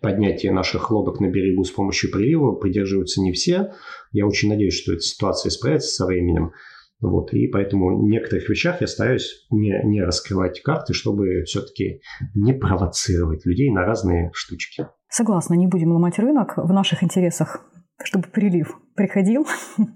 [0.00, 3.72] поднятия наших лодок на берегу с помощью прилива придерживаются не все.
[4.12, 6.52] Я очень надеюсь, что эта ситуация исправится со временем.
[7.00, 12.02] Вот, и поэтому в некоторых вещах я стараюсь не, не раскрывать карты, чтобы все-таки
[12.34, 14.86] не провоцировать людей на разные штучки.
[15.08, 17.64] Согласна, не будем ломать рынок в наших интересах,
[18.02, 19.46] чтобы прилив приходил.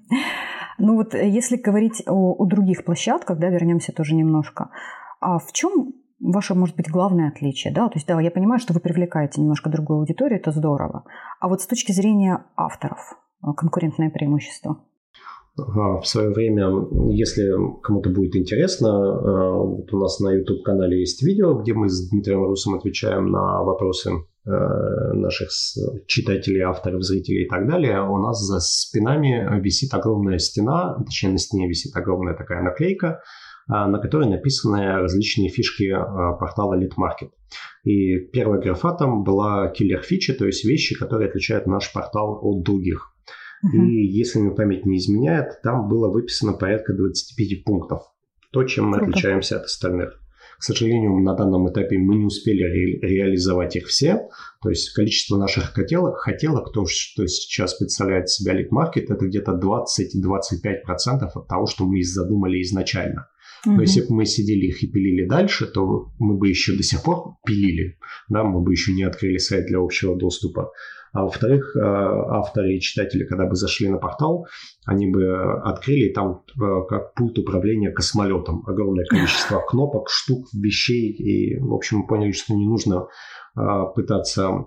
[0.76, 4.70] Ну вот если говорить о, о других площадках, да, вернемся тоже немножко.
[5.20, 7.88] А в чем ваше, может быть, главное отличие, да?
[7.88, 11.04] То есть, да, я понимаю, что вы привлекаете немножко другую аудиторию, это здорово.
[11.40, 12.98] А вот с точки зрения авторов,
[13.42, 14.78] э, конкурентное преимущество?
[15.56, 16.66] в свое время,
[17.10, 18.90] если кому-то будет интересно,
[19.54, 24.10] вот у нас на YouTube-канале есть видео, где мы с Дмитрием Русом отвечаем на вопросы
[24.44, 25.50] наших
[26.06, 28.02] читателей, авторов, зрителей и так далее.
[28.02, 33.22] У нас за спинами висит огромная стена, точнее на стене висит огромная такая наклейка,
[33.66, 35.90] на которой написаны различные фишки
[36.38, 37.30] портала LeadMarket.
[37.84, 43.10] И первая графа там была киллер-фичи, то есть вещи, которые отличают наш портал от других.
[43.72, 48.02] И если мне память не изменяет, там было выписано порядка 25 пунктов.
[48.52, 49.10] То, чем мы Круто.
[49.12, 50.20] отличаемся от остальных.
[50.58, 54.28] К сожалению, на данном этапе мы не успели ре- реализовать их все.
[54.62, 61.30] То есть количество наших хотелок, хотелок, то, что сейчас представляет себя лид-маркет, это где-то 20-25%
[61.34, 63.28] от того, что мы задумали изначально.
[63.66, 67.02] Но если бы мы сидели их и пилили дальше, то мы бы еще до сих
[67.02, 67.98] пор пилили,
[68.28, 70.72] да, мы бы еще не открыли сайт для общего доступа.
[71.14, 74.48] А во-вторых, э, авторы и читатели, когда бы зашли на портал,
[74.84, 78.64] они бы открыли там э, как пульт управления космолетом.
[78.66, 81.12] Огромное количество кнопок, штук, вещей.
[81.12, 83.06] И, в общем, поняли, что не нужно
[83.56, 83.60] э,
[83.94, 84.66] пытаться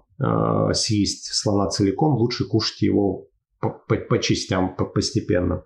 [0.73, 3.27] съесть слона целиком, лучше кушать его
[3.69, 5.63] по, по, по частям, по, постепенно.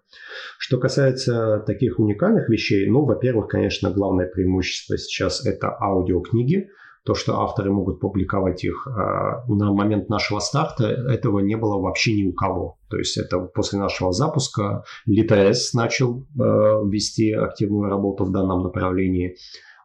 [0.58, 6.70] Что касается таких уникальных вещей, ну, во-первых, конечно, главное преимущество сейчас это аудиокниги
[7.04, 12.14] то, что авторы могут публиковать их а, на момент нашего старта, этого не было вообще
[12.14, 12.78] ни у кого.
[12.90, 19.36] То есть это после нашего запуска Litres начал а, вести активную работу в данном направлении.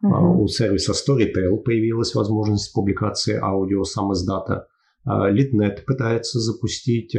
[0.05, 0.35] Uh-huh.
[0.37, 4.67] У сервиса Storytel появилась возможность публикации аудио сам издата.
[5.07, 7.15] Litnet пытается запустить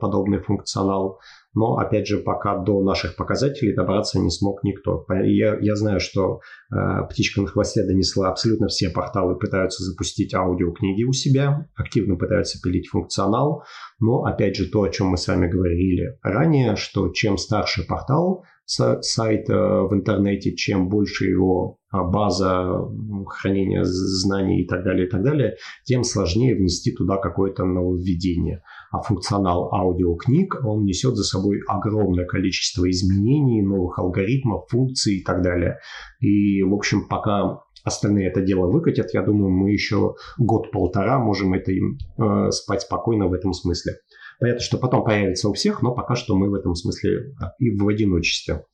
[0.00, 1.18] подобный функционал.
[1.56, 5.06] Но, опять же, пока до наших показателей добраться не смог никто.
[5.08, 6.76] Я, я знаю, что э,
[7.08, 12.88] «Птичка на хвосте» донесла абсолютно все порталы, пытаются запустить аудиокниги у себя, активно пытаются пилить
[12.88, 13.62] функционал.
[13.98, 18.44] Но, опять же, то, о чем мы с вами говорили ранее, что чем старше портал,
[18.66, 22.82] сайт э, в интернете, чем больше его а, база
[23.26, 29.02] хранения знаний и так далее, и так далее, тем сложнее внести туда какое-то нововведение а
[29.02, 35.78] функционал аудиокниг, он несет за собой огромное количество изменений, новых алгоритмов, функций и так далее.
[36.20, 41.72] И, в общем, пока остальные это дело выкатят, я думаю, мы еще год-полтора можем это
[41.72, 43.94] им э, спать спокойно в этом смысле.
[44.38, 47.88] Понятно, что потом появится у всех, но пока что мы в этом смысле и в
[47.88, 48.64] одиночестве.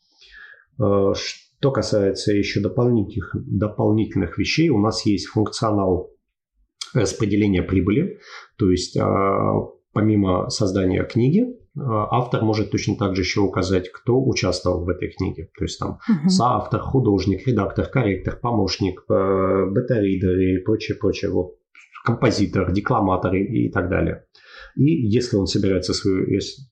[0.80, 6.10] Э, что касается еще дополнительных, дополнительных вещей, у нас есть функционал
[6.94, 8.18] распределения прибыли,
[8.58, 9.02] то есть э,
[9.92, 11.46] помимо создания книги, э,
[11.76, 15.50] автор может точно так же еще указать, кто участвовал в этой книге.
[15.56, 16.28] То есть там uh-huh.
[16.28, 21.30] соавтор, художник, редактор, корректор, помощник, э, бета-ридер и прочее, прочее.
[21.30, 21.54] Вот
[22.04, 24.24] композитор, декламатор и, и так далее.
[24.76, 26.26] И если он собирается свою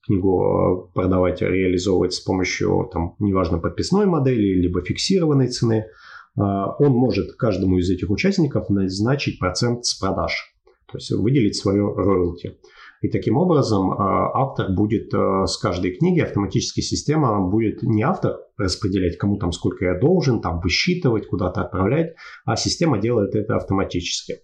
[0.05, 5.85] книгу э, продавать, реализовывать с помощью, там, неважно, подписной модели, либо фиксированной цены,
[6.33, 10.55] он может каждому из этих участников назначить процент с продаж,
[10.89, 12.57] то есть выделить свое роялти.
[13.01, 19.17] И таким образом а, автор будет с каждой книги, автоматически система будет не автор распределять,
[19.17, 24.37] кому там сколько я должен, там высчитывать, куда-то отправлять, а система делает это автоматически.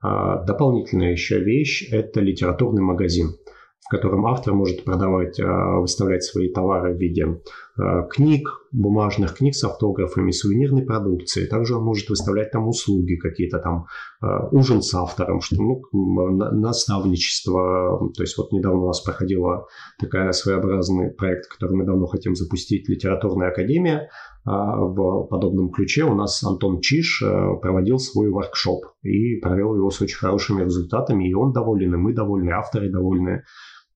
[0.00, 3.36] А, дополнительная еще вещь– это литературный магазин
[3.80, 7.26] в котором автор может продавать, а, выставлять свои товары в виде
[8.10, 11.46] книг, бумажных книг с автографами, сувенирной продукции.
[11.46, 13.86] Также он может выставлять там услуги какие-то там,
[14.20, 15.82] а, ужин с автором, что, ну,
[16.52, 18.10] наставничество.
[18.14, 19.66] То есть вот недавно у нас проходила
[19.98, 24.08] такая своеобразный проект, который мы давно хотим запустить, литературная академия.
[24.44, 27.22] В подобном ключе у нас Антон Чиш
[27.60, 32.14] проводил свой воркшоп и провел его с очень хорошими результатами, и он доволен, и мы
[32.14, 33.42] довольны, авторы довольны.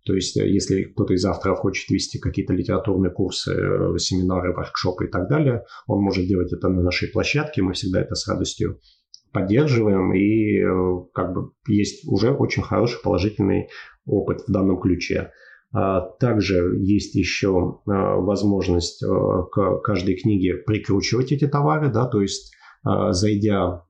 [0.04, 5.06] То есть, э, если кто-то из авторов хочет вести какие-то литературные курсы, э, семинары, воркшопы
[5.06, 7.62] и так далее, он может делать это на нашей площадке.
[7.62, 8.80] Мы всегда это с радостью
[9.32, 10.12] поддерживаем.
[10.14, 13.68] И э, как бы есть уже очень хороший положительный
[14.06, 15.32] опыт в данном ключе.
[15.72, 23.84] А также есть еще возможность к каждой книге прикручивать эти товары, да, то есть зайдя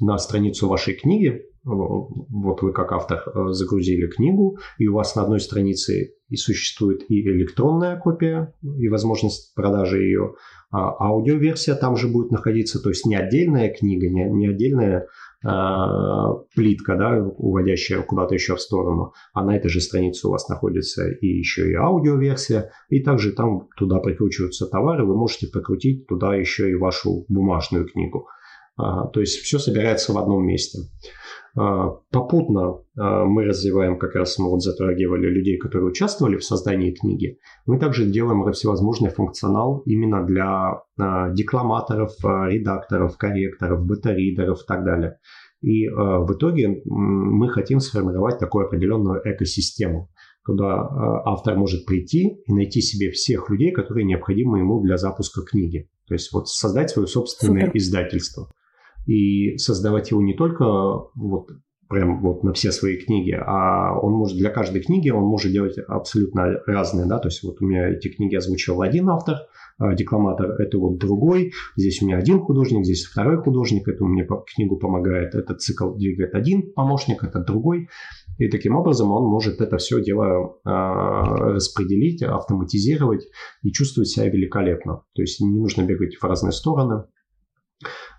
[0.00, 5.22] на страницу вашей книги, вот вы как автор э, загрузили книгу, и у вас на
[5.22, 10.34] одной странице и существует и электронная копия, и возможность продажи ее,
[10.70, 15.08] а аудиоверсия там же будет находиться, то есть не отдельная книга, не, не отдельная
[15.44, 20.48] а, плитка, да, уводящая куда-то еще в сторону, а на этой же странице у вас
[20.48, 26.34] находится и еще и аудиоверсия, и также там туда прикручиваются товары, вы можете прикрутить туда
[26.34, 28.28] еще и вашу бумажную книгу.
[28.76, 30.80] А, то есть все собирается в одном месте.
[31.54, 37.38] Попутно мы развиваем, как раз мы вот затрагивали людей, которые участвовали в создании книги.
[37.64, 40.82] Мы также делаем всевозможный функционал именно для
[41.32, 45.18] декламаторов, редакторов, корректоров, бета-ридеров и так далее.
[45.62, 50.10] И в итоге мы хотим сформировать такую определенную экосистему
[50.44, 50.88] куда
[51.24, 55.90] автор может прийти и найти себе всех людей, которые необходимы ему для запуска книги.
[56.06, 57.78] То есть вот создать свое собственное Супер.
[57.78, 58.48] издательство.
[59.06, 60.64] И создавать его не только
[61.14, 61.50] вот
[61.88, 65.78] прям вот на все свои книги, а он может для каждой книги он может делать
[65.86, 69.36] абсолютно разные, да, то есть вот у меня эти книги озвучил один автор,
[69.78, 74.26] а декламатор это вот другой, здесь у меня один художник, здесь второй художник, это меня
[74.54, 77.88] книгу помогает, этот цикл двигает один помощник, это другой,
[78.38, 83.26] и таким образом он может это все дело э, распределить, автоматизировать
[83.62, 85.04] и чувствовать себя великолепно.
[85.14, 87.04] То есть не нужно бегать в разные стороны.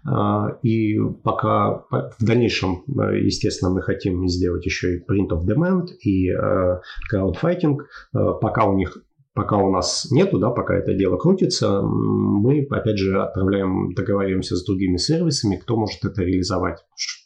[0.07, 6.29] Э, и пока в дальнейшем, естественно, мы хотим сделать еще и print of demand и
[6.29, 6.79] э,
[7.13, 7.77] crowdfighting.
[8.15, 8.97] Э, пока у них
[9.33, 14.65] пока у нас нету, да, пока это дело крутится, мы, опять же, отправляем, договариваемся с
[14.65, 16.79] другими сервисами, кто может это реализовать,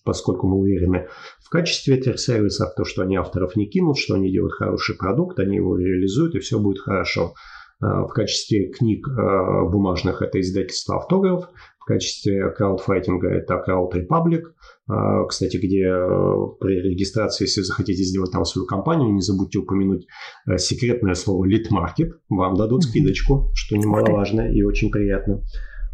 [0.04, 1.08] поскольку мы уверены
[1.40, 5.40] в качестве этих сервисов, то, что они авторов не кинут, что они делают хороший продукт,
[5.40, 7.34] они его реализуют, и все будет хорошо.
[7.82, 11.50] А, в качестве книг а, бумажных это издательство «Автограф»,
[11.82, 14.44] в качестве краудфайтинга это Crowd Republic,
[14.88, 20.06] а, кстати, где э, при регистрации, если захотите сделать там свою компанию, не забудьте упомянуть
[20.48, 25.42] э, секретное слово market, вам дадут скидочку, что немаловажно и очень приятно.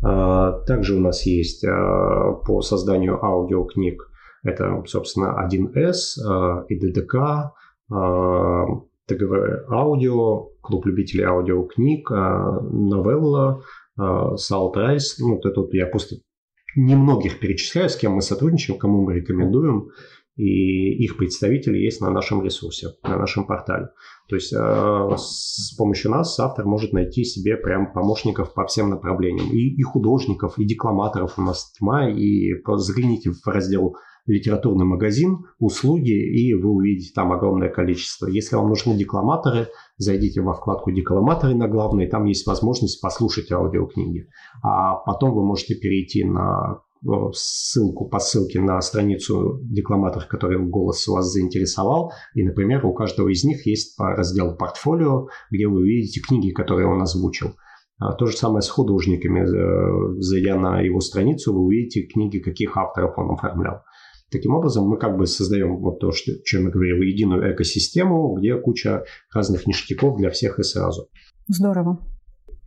[0.03, 4.09] А, также у нас есть а, по созданию аудиокниг,
[4.43, 7.53] это, собственно, 1С и ДДК,
[7.89, 13.61] ТГВ Аудио, Клуб любителей аудиокниг, Новелла,
[14.35, 15.17] Салтрайс.
[15.19, 16.17] Ну, вот это вот я просто
[16.75, 19.89] немногих перечисляю, с кем мы сотрудничаем, кому мы рекомендуем,
[20.37, 23.89] и их представители есть на нашем ресурсе, на нашем портале.
[24.29, 29.51] То есть э, с помощью нас автор может найти себе прям помощников по всем направлениям.
[29.51, 32.11] И, и художников, и декламаторов у нас тьма.
[32.11, 33.95] И загляните в раздел
[34.27, 38.27] литературный магазин, услуги, и вы увидите там огромное количество.
[38.27, 44.27] Если вам нужны декламаторы, зайдите во вкладку «Декламаторы» на главной, там есть возможность послушать аудиокниги.
[44.61, 51.07] А потом вы можете перейти на э, ссылку по ссылке на страницу декламаторов, который голос
[51.07, 52.11] вас заинтересовал.
[52.35, 57.01] И, например, у каждого из них есть раздел «Портфолио», где вы увидите книги, которые он
[57.01, 57.55] озвучил.
[57.99, 59.39] А то же самое с художниками.
[59.39, 63.83] Э, зайдя на его страницу, вы увидите книги, каких авторов он оформлял.
[64.29, 68.55] Таким образом, мы как бы создаем вот то, что, чем я говорил, единую экосистему, где
[68.55, 71.09] куча разных ништяков для всех и сразу.
[71.47, 71.99] Здорово.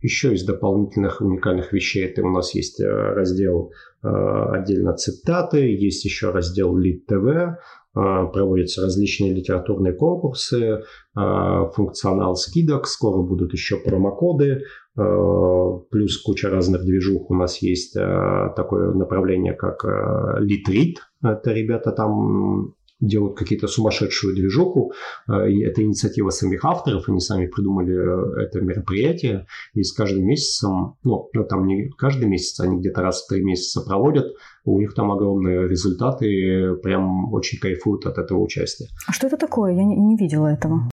[0.01, 6.03] Еще из дополнительных уникальных вещей это у нас есть э, раздел э, отдельно цитаты, есть
[6.05, 7.53] еще раздел Lead TV, э,
[7.93, 10.81] проводятся различные литературные конкурсы,
[11.13, 14.63] функционал скидок, скоро будут еще промокоды,
[14.95, 17.29] плюс куча разных движух.
[17.29, 24.93] У нас есть такое направление, как Lead Read, это ребята там делают какие-то сумасшедшую движуху.
[25.27, 29.47] Э, это инициатива самих авторов, они сами придумали э, это мероприятие.
[29.73, 33.43] И с каждым месяцем, ну, ну, там не каждый месяц, они где-то раз в три
[33.43, 34.27] месяца проводят.
[34.63, 38.87] У них там огромные результаты, прям очень кайфуют от этого участия.
[39.07, 39.73] А что это такое?
[39.73, 40.90] Я не, не видела этого.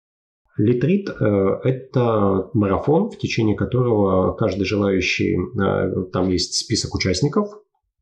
[0.58, 1.24] Литрит э,–
[1.64, 5.38] это марафон, в течение которого каждый желающий,
[6.12, 7.48] там есть список участников,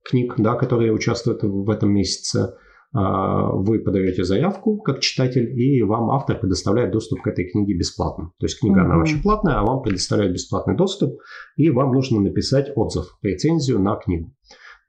[0.03, 2.55] книг, да, которые участвуют в этом месяце.
[2.93, 8.33] А, вы подаете заявку как читатель, и вам автор предоставляет доступ к этой книге бесплатно.
[8.39, 8.85] То есть книга, mm-hmm.
[8.85, 11.19] она вообще платная, а вам предоставляет бесплатный доступ,
[11.57, 14.33] и вам нужно написать отзыв, рецензию на книгу.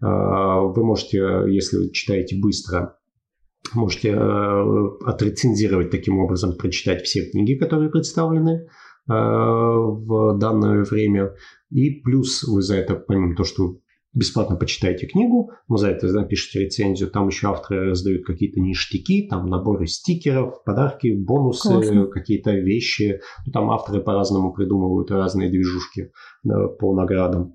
[0.01, 2.97] А, вы можете, если читаете быстро,
[3.75, 8.67] можете э, отрецензировать таким образом, прочитать все книги, которые представлены э,
[9.07, 11.33] в данное время.
[11.69, 13.79] И плюс вы за это, помимо того, что вы
[14.17, 17.09] бесплатно почитайте книгу, но за это напишите рецензию.
[17.09, 22.07] Там еще авторы раздают какие-то ништяки, там наборы стикеров, подарки, бонусы, Классно.
[22.07, 23.21] какие-то вещи.
[23.45, 26.11] Ну, там авторы по-разному придумывают разные движушки
[26.43, 27.53] да, по наградам.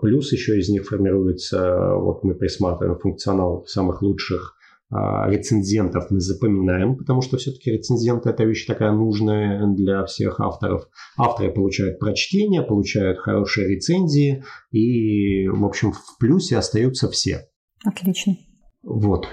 [0.00, 4.56] Плюс еще из них формируется, вот мы присматриваем функционал самых лучших
[4.90, 10.88] рецензентов мы запоминаем, потому что все-таки рецензенты это вещь такая нужная для всех авторов.
[11.16, 17.48] Авторы получают прочтение, получают хорошие рецензии и, в общем, в плюсе остаются все.
[17.84, 18.36] Отлично.
[18.82, 19.26] Вот.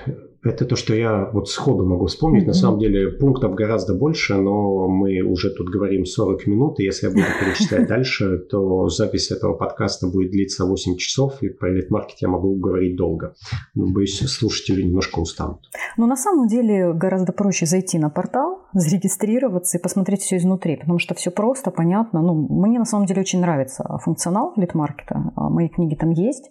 [0.44, 2.44] Это то, что я вот сходу могу вспомнить.
[2.44, 2.48] Mm-hmm.
[2.48, 7.08] На самом деле пунктов гораздо больше, но мы уже тут говорим 40 минут, и если
[7.08, 12.18] я буду перечислять дальше, то запись этого подкаста будет длиться 8 часов, и про элитмаркет
[12.22, 13.36] я могу говорить долго.
[13.76, 15.60] Но, боюсь, слушатели немножко устанут.
[15.98, 20.98] Но на самом деле гораздо проще зайти на портал, зарегистрироваться и посмотреть все изнутри, потому
[20.98, 22.22] что все просто, понятно.
[22.22, 26.50] Ну, мне на самом деле очень нравится функционал литмаркета, а мои книги там есть.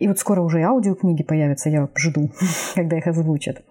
[0.00, 2.30] И вот скоро уже и аудиокниги появятся, я жду,
[2.74, 3.62] когда их озвучат.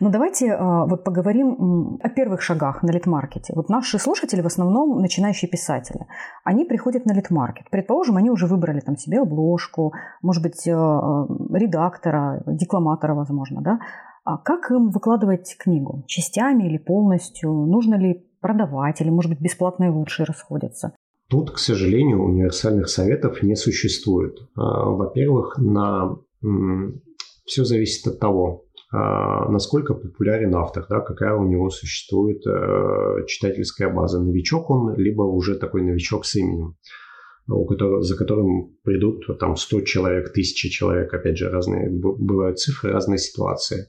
[0.00, 3.52] Но давайте а, вот поговорим о первых шагах на литмаркете.
[3.54, 6.00] Вот наши слушатели в основном начинающие писатели.
[6.42, 7.70] Они приходят на литмаркет.
[7.70, 13.78] Предположим, они уже выбрали там себе обложку, может быть, а, редактора, декламатора, возможно, да?
[14.24, 16.02] А как им выкладывать книгу?
[16.08, 17.52] Частями или полностью?
[17.52, 20.92] Нужно ли продавать или, может быть, бесплатные лучшие расходятся?
[21.28, 24.38] Тут, к сожалению, универсальных советов не существует.
[24.54, 26.18] А, во-первых, на...
[27.44, 33.92] все зависит от того, а, насколько популярен автор, да, какая у него существует э, читательская
[33.92, 34.22] база.
[34.22, 36.76] Новичок он, либо уже такой новичок с именем,
[37.48, 42.92] у которого, за которым придут там 100 человек, 1000 человек, опять же, разные бывают цифры,
[42.92, 43.88] разные ситуации.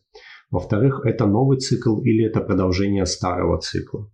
[0.49, 4.09] Во-вторых, это новый цикл или это продолжение старого цикла.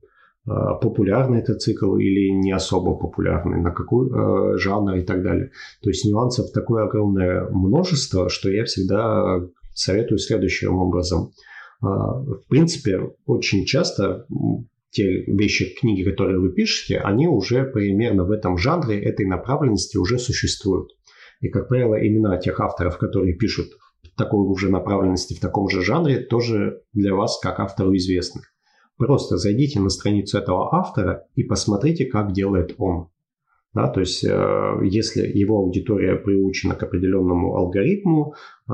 [0.45, 5.51] Э, популярный этот цикл или не особо популярный, на какой э, жанр и так далее.
[5.81, 9.39] То есть нюансов такое огромное множество, что я всегда
[9.73, 11.31] советую следующим образом.
[11.81, 14.27] Э, в принципе, очень часто
[14.89, 20.19] те вещи, книги, которые вы пишете, они уже примерно в этом жанре, этой направленности уже
[20.19, 20.89] существуют.
[21.39, 23.67] И, как правило, имена тех авторов, которые пишут
[24.17, 28.41] такой уже направленности в таком же жанре, тоже для вас как автору известны.
[28.97, 33.09] Просто зайдите на страницу этого автора и посмотрите, как делает он.
[33.73, 38.35] Да, то есть, э, если его аудитория приучена к определенному алгоритму
[38.69, 38.73] э,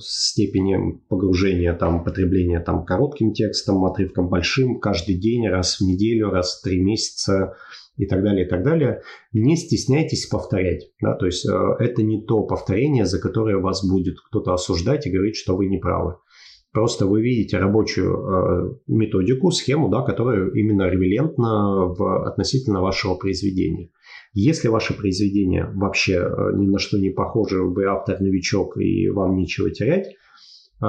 [0.00, 6.58] степени погружения, там, потребления там, коротким текстом, отрывком большим, каждый день, раз в неделю, раз
[6.58, 7.54] в три месяца
[7.98, 9.02] и так далее, и так далее,
[9.34, 10.90] не стесняйтесь повторять.
[11.02, 15.10] Да, то есть, э, это не то повторение, за которое вас будет кто-то осуждать и
[15.10, 16.16] говорить, что вы не правы.
[16.74, 23.90] Просто вы видите рабочую э, методику, схему, да, которая именно релевантна в, относительно вашего произведения.
[24.32, 29.70] Если ваше произведение вообще э, ни на что не похоже, вы автор-новичок и вам нечего
[29.70, 30.86] терять, э,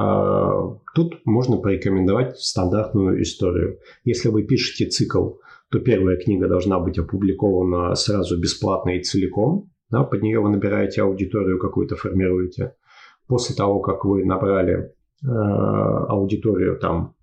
[0.95, 3.77] тут можно порекомендовать стандартную историю.
[4.05, 5.33] Если вы пишете цикл,
[5.69, 9.69] то первая книга должна быть опубликована сразу бесплатно и целиком.
[9.91, 12.73] Да, под нее вы набираете аудиторию какую-то, формируете.
[13.27, 17.15] После того, как вы набрали аудиторию там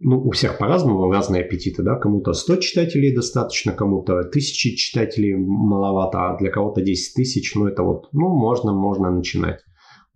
[0.00, 6.18] ну, у всех по-разному, разные аппетиты, да, кому-то 100 читателей достаточно, кому-то тысячи читателей маловато,
[6.18, 9.60] а для кого-то 10 тысяч, ну, это вот, ну, можно, можно начинать.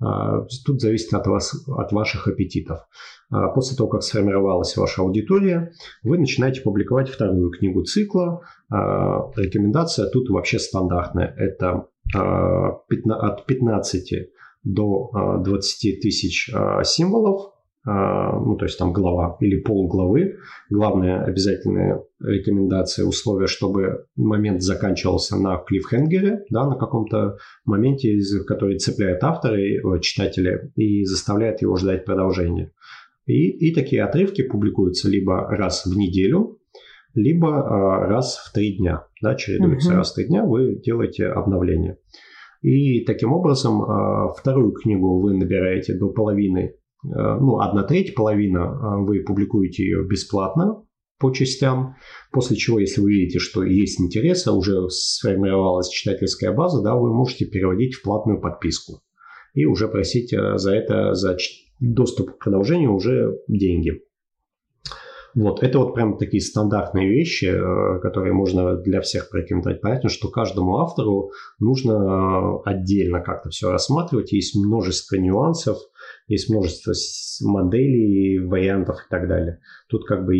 [0.00, 2.80] А, тут зависит от вас, от ваших аппетитов.
[3.30, 8.42] А, после того, как сформировалась ваша аудитория, вы начинаете публиковать вторую книгу цикла.
[8.70, 11.34] А, рекомендация тут вообще стандартная.
[11.36, 14.12] Это от 15
[14.64, 15.10] до
[15.44, 17.52] 20 а, тысяч а, символов,
[17.84, 20.36] а, ну, то есть там глава или полглавы.
[20.70, 29.24] Главная обязательная рекомендация, условие, чтобы момент заканчивался на клиффхенгере, да, на каком-то моменте, который цепляет
[29.24, 32.72] автора и э, читателя и заставляет его ждать продолжения.
[33.26, 36.58] И, и такие отрывки публикуются либо раз в неделю,
[37.14, 39.06] либо раз в три дня.
[39.20, 39.98] Да, чередуется угу.
[39.98, 41.98] раз в три дня, вы делаете обновление.
[42.62, 48.62] И таким образом а, вторую книгу вы набираете до половины, а, ну, одна треть, половина,
[48.62, 50.84] а, вы публикуете ее бесплатно
[51.18, 51.96] по частям,
[52.30, 57.12] после чего, если вы видите, что есть интерес, а уже сформировалась читательская база, да, вы
[57.12, 59.02] можете переводить в платную подписку
[59.54, 61.36] и уже просить за это, за
[61.78, 64.02] доступ к продолжению уже деньги.
[65.34, 69.80] Вот, это вот прям такие стандартные вещи, э, которые можно для всех порекомендовать.
[69.80, 74.32] Понятно, что каждому автору нужно э, отдельно как-то все рассматривать.
[74.32, 75.78] Есть множество нюансов,
[76.28, 76.92] есть множество
[77.44, 79.60] моделей, вариантов и так далее.
[79.88, 80.34] Тут как бы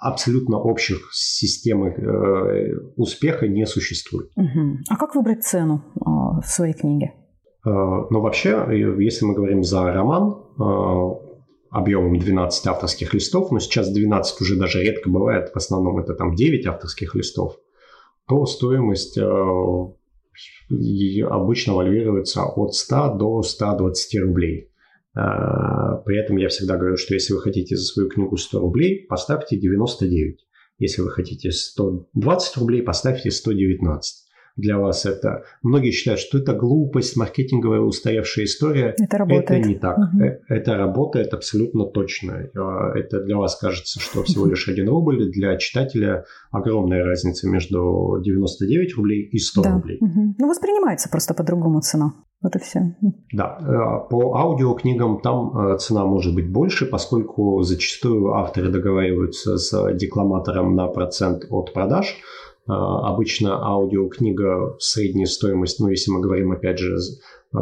[0.00, 4.30] абсолютно общих систем э, успеха не существует.
[4.36, 4.78] Угу.
[4.90, 7.14] А как выбрать цену в своей книге?
[7.64, 8.64] Ну, вообще,
[8.98, 10.36] если мы говорим за роман,
[11.70, 16.34] объемом 12 авторских листов, но сейчас 12 уже даже редко бывает, в основном это там
[16.34, 17.58] 9 авторских листов,
[18.26, 19.22] то стоимость э,
[21.24, 24.70] обычно вальвируется от 100 до 120 рублей.
[25.14, 25.20] Э,
[26.04, 29.56] при этом я всегда говорю, что если вы хотите за свою книгу 100 рублей, поставьте
[29.56, 30.44] 99.
[30.78, 34.27] Если вы хотите 120 рублей, поставьте 119.
[34.58, 35.44] Для вас это...
[35.62, 38.94] Многие считают, что это глупость, маркетинговая устаревшая история.
[38.98, 39.50] Это работает.
[39.50, 39.96] Это не так.
[39.96, 40.22] Угу.
[40.48, 42.32] Это работает абсолютно точно.
[42.32, 45.30] Э, это для вас кажется, что всего лишь один рубль.
[45.30, 49.74] Для читателя огромная разница между 99 рублей и 100 да.
[49.74, 49.98] рублей.
[50.00, 50.34] Угу.
[50.38, 52.12] Ну, воспринимается просто по-другому цена.
[52.42, 52.96] Вот и все.
[53.32, 60.74] Да, э, по аудиокнигам там цена может быть больше, поскольку зачастую авторы договариваются с декламатором
[60.74, 62.16] на процент от продаж.
[62.68, 66.96] Э, обычно аудиокнига средняя стоимость, ну если мы говорим опять же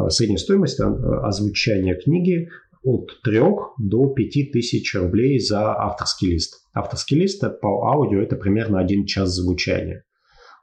[0.09, 2.49] средняя стоимость озвучания книги
[2.83, 3.41] от 3
[3.79, 6.65] до 5 тысяч рублей за авторский лист.
[6.73, 10.03] Авторский лист по аудио это примерно один час звучания.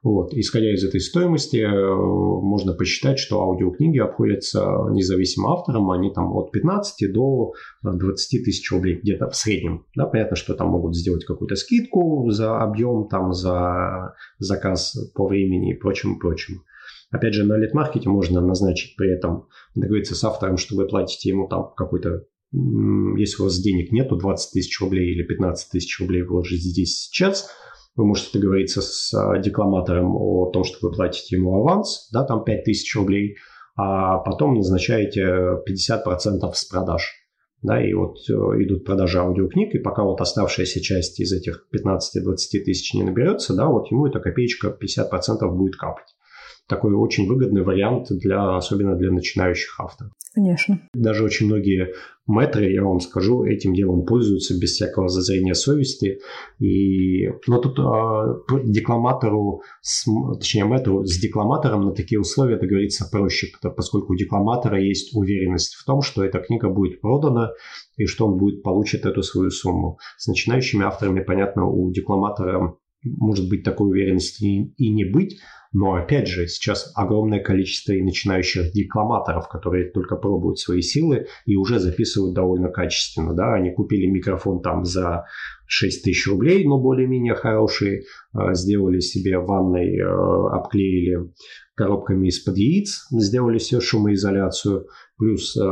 [0.05, 0.35] Вот.
[0.35, 6.53] Исходя из этой стоимости, э, можно посчитать, что аудиокниги обходятся независимым авторам, они там от
[6.53, 9.87] 15 до 20 тысяч рублей где-то в среднем.
[9.97, 15.73] Да, понятно, что там могут сделать какую-то скидку за объем, там, за заказ по времени
[15.73, 16.61] и прочему, прочему.
[17.11, 21.49] Опять же, на лид-маркете можно назначить при этом, договориться с автором, что вы платите ему
[21.49, 22.27] там какой-то
[23.17, 27.49] если у вас денег нету, 20 тысяч рублей или 15 тысяч рублей вложить здесь сейчас–
[27.97, 32.45] вы можете договориться с а, декламатором о том, что вы платите ему аванс, да, там
[32.45, 33.37] 5000 рублей,
[33.77, 37.13] а потом назначаете 50% с продаж.
[37.63, 38.33] Да, и вот э,
[38.63, 43.69] идут продажи аудиокниг, и пока вот оставшаяся часть из этих 15-20 тысяч не наберется, да,
[43.69, 46.15] вот ему эта копеечка 50% будет капать
[46.69, 50.13] такой очень выгодный вариант, для, особенно для начинающих авторов.
[50.35, 50.81] Конечно.
[50.95, 51.95] Даже очень многие
[52.27, 56.21] мэтры, я вам скажу, этим делом пользуются без всякого зазрения совести.
[56.59, 60.07] И, но тут э, декламатору, с,
[60.39, 65.85] точнее мэтру с декламатором на такие условия договориться проще, поскольку у декламатора есть уверенность в
[65.85, 67.51] том, что эта книга будет продана
[67.97, 69.99] и что он будет получить эту свою сумму.
[70.17, 75.39] С начинающими авторами, понятно, у декламатора может быть такой уверенности и не быть,
[75.75, 81.57] но опять же, сейчас огромное количество и начинающих декламаторов, которые только пробуют свои силы и
[81.57, 83.35] уже записывают довольно качественно.
[83.35, 83.55] Да?
[83.55, 85.27] Они купили микрофон там за
[85.67, 91.33] 6 тысяч рублей, но более-менее хороший, э, сделали себе ванной, э, обклеили
[91.75, 94.87] коробками из-под яиц, сделали все шумоизоляцию,
[95.17, 95.65] плюс э,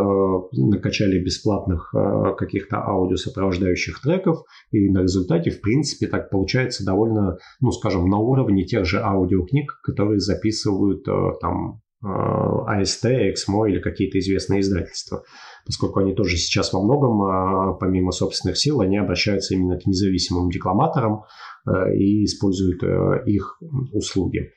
[0.53, 4.39] накачали бесплатных э, каких-то аудиосопровождающих треков,
[4.71, 9.81] и на результате, в принципе, так получается довольно, ну, скажем, на уровне тех же аудиокниг,
[9.83, 11.05] которые записывают
[11.41, 15.25] там АСТ, Эксмо или какие-то известные издательства
[15.67, 20.51] поскольку они тоже сейчас во многом, а, помимо собственных сил, они обращаются именно к независимым
[20.51, 21.25] декламаторам
[21.67, 23.59] э, и используют э, их
[23.93, 24.53] услуги.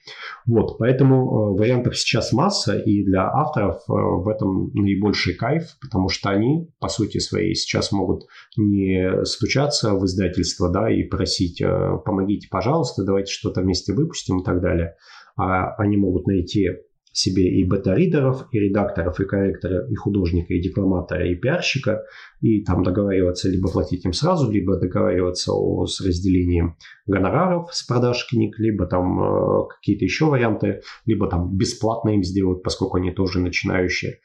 [0.45, 6.29] Вот, поэтому э, вариантов сейчас масса, и для авторов в этом наибольший кайф, потому что
[6.29, 8.23] они, по сути своей, сейчас могут
[8.57, 11.61] не стучаться в издательство, да, и просить,
[12.05, 14.95] помогите, пожалуйста, давайте что-то вместе выпустим и так далее,
[15.37, 16.69] а они могут найти
[17.17, 22.03] себе и бета-ридеров, и редакторов, и корректора, и художника, и декламатора, и пиарщика,
[22.41, 26.75] и там договариваться либо платить им сразу, либо договариваться о, с разделением
[27.07, 32.61] гонораров с продаж книг, либо там э, какие-то еще варианты, либо там бесплатно им сделать,
[32.63, 34.19] поскольку они тоже начинающие.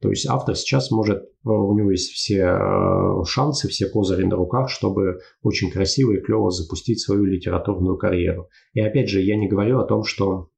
[0.00, 4.36] То есть автор сейчас может, э, у него есть все э, шансы, все козыри на
[4.36, 8.48] руках, чтобы очень красиво и клево запустить свою литературную карьеру.
[8.72, 10.50] И опять же, я не говорю о том, что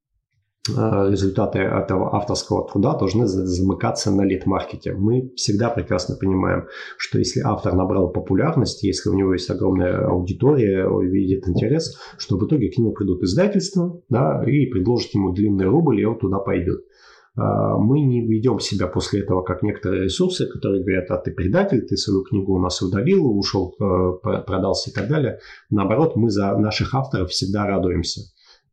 [0.67, 4.93] результаты этого авторского труда должны замыкаться на лид-маркете.
[4.93, 6.65] Мы всегда прекрасно понимаем,
[6.97, 12.45] что если автор набрал популярность, если у него есть огромная аудитория, видит интерес, что в
[12.45, 16.81] итоге к нему придут издательства да, и предложат ему длинный рубль, и он туда пойдет.
[17.37, 21.81] Э, мы не ведем себя после этого как некоторые ресурсы, которые говорят, а ты предатель,
[21.81, 25.39] ты свою книгу у нас удалил, ушел, э, продался и так далее.
[25.69, 28.21] Наоборот, мы за наших авторов всегда радуемся.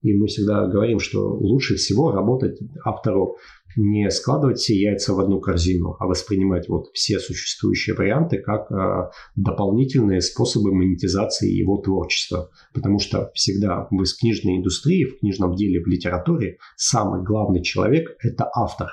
[0.02, 3.36] И мы всегда говорим, что лучше всего работать автору
[3.76, 9.10] не складывать все яйца в одну корзину, а воспринимать вот все существующие варианты как э,
[9.36, 12.50] дополнительные способы монетизации его творчества.
[12.72, 18.48] Потому что всегда в книжной индустрии, в книжном деле, в литературе самый главный человек– это
[18.54, 18.88] автор.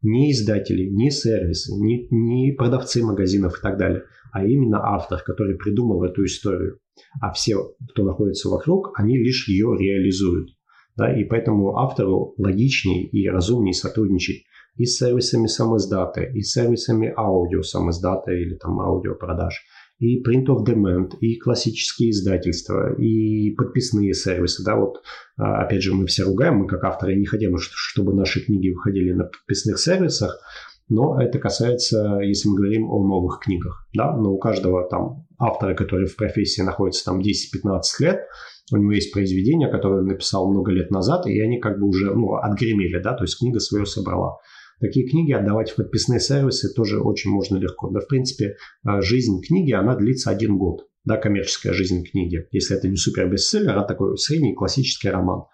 [0.00, 5.56] Не издатели, не сервисы, не, не продавцы магазинов и так далее, а именно автор, который
[5.56, 6.78] придумал эту историю
[7.20, 10.50] а все, кто находится вокруг, они лишь ее реализуют.
[10.96, 14.44] Да, и поэтому автору логичнее и разумнее сотрудничать
[14.76, 19.62] и с сервисами самоиздата, и с сервисами аудио самоиздата или там аудиопродаж,
[19.98, 24.64] и print of demand, и классические издательства, и подписные сервисы.
[24.64, 25.02] Да, вот,
[25.36, 29.12] а, опять же, мы все ругаем, мы как авторы не хотим, чтобы наши книги выходили
[29.12, 30.40] на подписных сервисах,
[30.88, 35.74] но это касается, если мы говорим о новых книгах, да, но у каждого там автора,
[35.74, 38.20] который в профессии находится там 10-15 лет,
[38.72, 42.14] у него есть произведения, которые он написал много лет назад, и они как бы уже
[42.14, 44.38] ну, отгремели, да, то есть книга свое собрала.
[44.80, 47.88] Такие книги отдавать в подписные сервисы тоже очень можно легко.
[47.90, 52.48] Да, в принципе, э, жизнь книги, она длится один год, да, коммерческая жизнь книги.
[52.50, 55.44] Если это не супер бестселлер, а такой средний классический роман.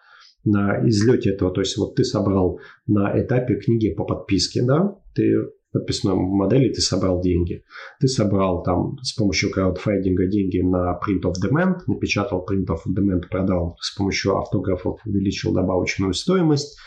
[0.44, 5.34] На излете этого, то есть вот ты собрал на этапе книги по подписке, да, ты
[5.72, 7.62] подписной модели ты собрал деньги.
[8.00, 13.28] Ты собрал там с помощью краудфайдинга деньги на print of demand, напечатал print of demand,
[13.28, 16.78] продал с помощью автографов, увеличил добавочную стоимость,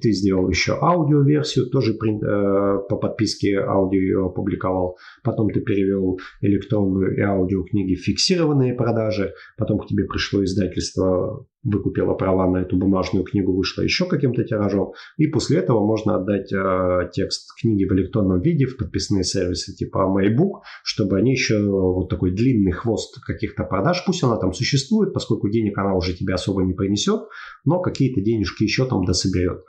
[0.00, 4.96] ты сделал еще аудиоверсию, тоже э, по подписке аудио ее опубликовал.
[5.22, 9.32] Потом ты перевел электронную и аудиокниги в фиксированные продажи.
[9.56, 14.92] Потом к тебе пришло издательство, выкупило права на эту бумажную книгу, вышло еще каким-то тиражом.
[15.16, 19.98] И после этого можно отдать э, текст книги в электронном виде в подписные сервисы типа
[19.98, 25.48] MyBook, чтобы они еще вот такой длинный хвост каких-то продаж, пусть она там существует, поскольку
[25.48, 27.22] денег она уже тебе особо не принесет,
[27.64, 29.64] но какие-то денежки еще там дособерет.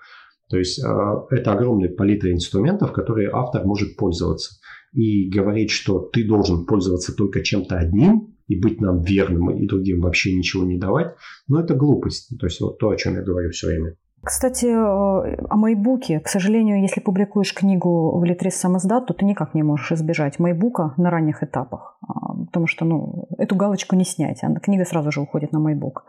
[0.50, 0.88] То есть э,
[1.32, 4.56] это огромная палитра инструментов, которые автор может пользоваться.
[4.94, 10.02] И говорить, что ты должен пользоваться только чем-то одним и быть нам верным, и другим
[10.02, 11.16] вообще ничего не давать,
[11.48, 12.38] ну это глупость.
[12.40, 13.96] То есть вот то, о чем я говорю все время.
[14.24, 16.20] Кстати, э, о майбуке.
[16.20, 20.94] К сожалению, если публикуешь книгу в Литрес самоздат, то ты никак не можешь избежать майбука
[20.98, 21.98] на ранних этапах.
[22.02, 24.44] А, потому что ну, эту галочку не снять.
[24.44, 26.06] А книга сразу же уходит на майбук.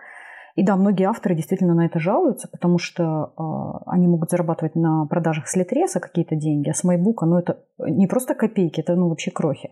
[0.57, 5.07] И да, многие авторы действительно на это жалуются, потому что э, они могут зарабатывать на
[5.07, 9.09] продажах с Литреса какие-то деньги, а с Майбука, ну это не просто копейки, это ну
[9.09, 9.70] вообще крохи,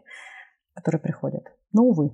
[0.77, 1.45] которые приходят.
[1.73, 2.13] Но, увы.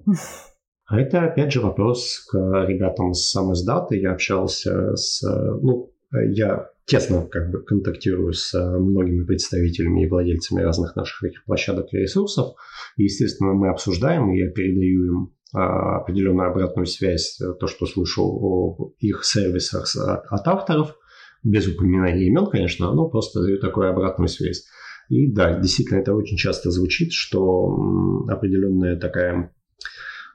[0.87, 2.37] А это, опять же, вопрос к
[2.67, 3.95] ребятам с самоиздата.
[3.95, 5.23] Я общался с...
[5.63, 11.87] Ну, я тесно как бы контактирую с многими представителями и владельцами разных наших этих площадок
[11.93, 12.55] и ресурсов.
[12.97, 17.87] И, естественно, мы обсуждаем, и я передаю им а, определенную обратную связь, э, то, что
[17.87, 20.97] слышал о их сервисах от авторов,
[21.43, 24.65] без упоминания имен, конечно, но просто даю такую обратную связь.
[25.13, 29.55] И да, действительно, это очень часто звучит, что определенная такая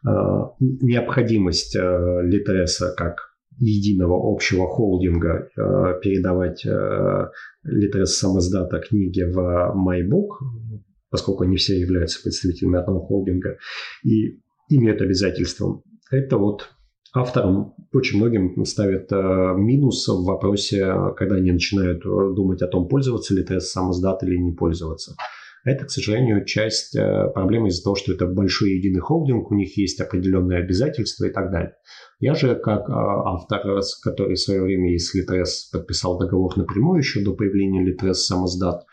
[0.06, 6.64] а, необходимость э, Литреса как единого общего холдинга э, передавать
[7.64, 9.40] Литрес самоздата книги в
[9.76, 10.46] MyBook,
[11.10, 13.58] поскольку они все являются представителями одного холдинга,
[14.04, 15.82] и имеют обязательством.
[16.12, 16.70] Это вот
[17.18, 22.88] авторам очень многим ставят э, минус в вопросе, когда они начинают э, думать о том,
[22.88, 25.16] пользоваться ли тест самоздат или не пользоваться.
[25.64, 29.78] Это, к сожалению, часть э, проблемы из-за того, что это большой единый холдинг, у них
[29.78, 31.74] есть определенные обязательства и так далее.
[32.20, 33.62] Я же, как автор,
[34.02, 38.86] который в свое время из Литрес подписал договор напрямую еще до появления Литрес самоздат,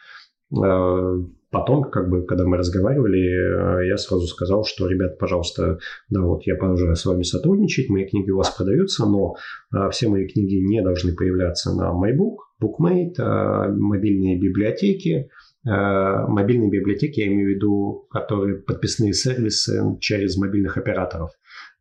[1.55, 5.79] Потом, как бы, когда мы разговаривали, э, я сразу сказал, что, ребят, пожалуйста,
[6.11, 9.37] да, вот я продолжаю с вами сотрудничать, мои книги у вас продаются, но
[9.73, 15.29] э, все мои книги не должны появляться на MyBook, BookMate, э, мобильные библиотеки,
[15.67, 21.31] мобильные библиотеки, я имею в виду, которые подписные сервисы через мобильных операторов.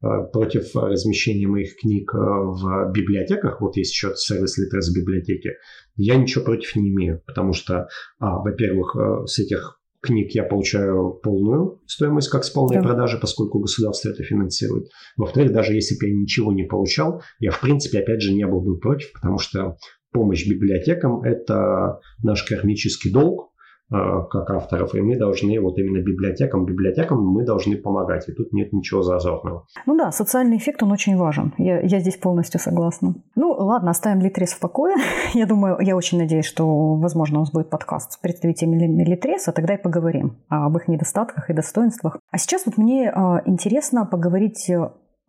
[0.04, 5.52] Э, против размещения моих книг э, в библиотеках, вот есть еще сервис Литрес библиотеки,
[5.96, 7.88] я ничего против не имею, потому что,
[8.20, 12.84] а, во-первых, э, с этих книг я получаю полную стоимость, как с полной да.
[12.84, 14.90] продажи, поскольку государство это финансирует.
[15.16, 18.60] Во-вторых, даже если бы я ничего не получал, я, в принципе, опять же, не был
[18.60, 19.78] бы против, потому что
[20.12, 23.53] помощь библиотекам– это наш кармический долг,
[23.90, 28.74] как авторов, и мы должны вот именно библиотекам, библиотекам мы должны помогать, и тут нет
[28.74, 29.66] ничего зазорного.
[29.86, 33.16] Ну да, социальный эффект, он очень важен, я, я здесь полностью согласна.
[33.36, 34.96] Ну ладно, оставим Литрес в покое.
[35.34, 39.76] я думаю, я очень надеюсь, что, возможно, у нас будет подкаст с представителями Литреса, тогда
[39.76, 42.20] и поговорим об их недостатках и достоинствах.
[42.32, 44.70] А сейчас вот мне э, интересно поговорить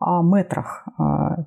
[0.05, 0.87] о метрах,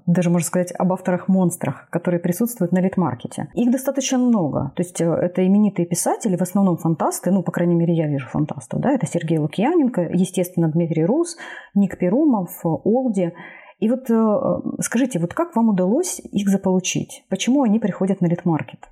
[0.06, 3.50] даже, можно сказать, об авторах-монстрах, которые присутствуют на литмаркете.
[3.54, 4.72] Их достаточно много.
[4.76, 8.28] То есть э, это именитые писатели, в основном фантасты, ну, по крайней мере, я вижу
[8.28, 8.80] фантастов.
[8.80, 8.92] Да?
[8.92, 11.38] Это Сергей Лукьяненко, естественно, Дмитрий Рус,
[11.76, 13.34] Ник Перумов, Олди.
[13.80, 17.24] И вот э, скажите, вот как вам удалось их заполучить?
[17.30, 18.90] Почему они приходят на литмаркет?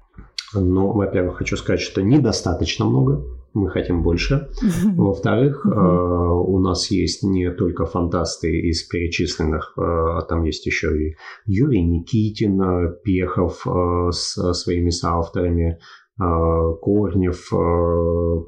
[0.53, 3.23] Ну, во-первых, хочу сказать, что недостаточно много
[3.55, 4.49] мы хотим больше.
[4.95, 10.89] Во-вторых, э, у нас есть не только фантасты из перечисленных, э, а там есть еще
[10.95, 11.15] и
[11.45, 13.65] Юрий Никитин, э, Пехов
[14.11, 15.79] с своими соавторами,
[16.17, 17.49] Корнев,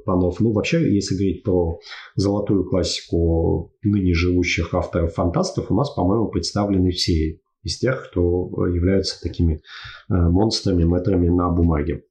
[0.05, 0.39] Панов.
[0.39, 1.79] Ну, вообще, если говорить про
[2.15, 9.61] золотую классику ныне живущих авторов-фантастов, у нас, по-моему, представлены все из тех, кто являются такими
[10.09, 12.03] монстрами, метрами на бумаге.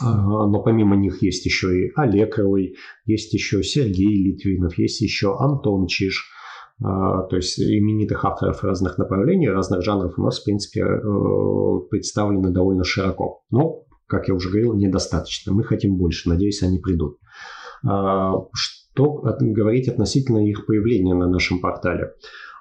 [0.00, 5.86] но помимо них есть еще и Олег Рой, есть еще Сергей Литвинов, есть еще Антон
[5.86, 6.30] Чиж,
[6.80, 12.82] то есть именитых авторов разных направлений, разных жанров у нас, в принципе, э, представлены довольно
[12.82, 13.42] широко.
[13.50, 15.52] Но, как я уже говорил, недостаточно.
[15.52, 16.28] Мы хотим больше.
[16.28, 17.18] Надеюсь, они придут.
[17.82, 22.14] Что говорить относительно их появления на нашем портале?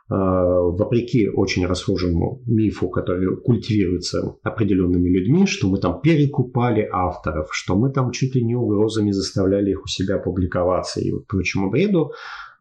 [0.09, 7.75] А, вопреки очень расхожему мифу, который культивируется определенными людьми, что мы там перекупали авторов, что
[7.77, 12.11] мы там чуть ли не угрозами заставляли их у себя публиковаться и вот прочему бреду,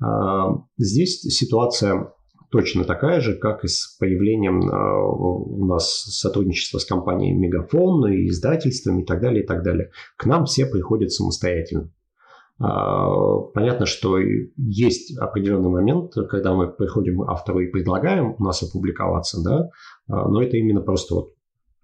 [0.01, 2.13] а, здесь ситуация
[2.53, 9.03] точно такая же, как и с появлением а, у нас сотрудничества с компанией Мегафон издательствами
[9.03, 9.91] и так далее, и так далее.
[10.17, 11.91] К нам все приходят самостоятельно.
[12.63, 14.19] А, понятно, что
[14.57, 19.69] есть определенный момент, когда мы приходим автору и предлагаем у нас опубликоваться, да,
[20.09, 21.33] а, но это именно просто вот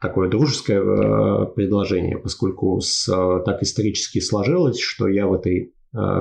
[0.00, 3.06] такое дружеское э, предложение, поскольку с,
[3.44, 5.74] так исторически сложилось, что я в этой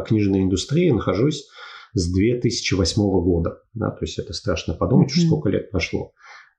[0.07, 1.45] книжной индустрии нахожусь
[1.93, 3.59] с 2008 года.
[3.73, 5.27] Да, то есть это страшно подумать, mm-hmm.
[5.27, 6.13] сколько лет прошло.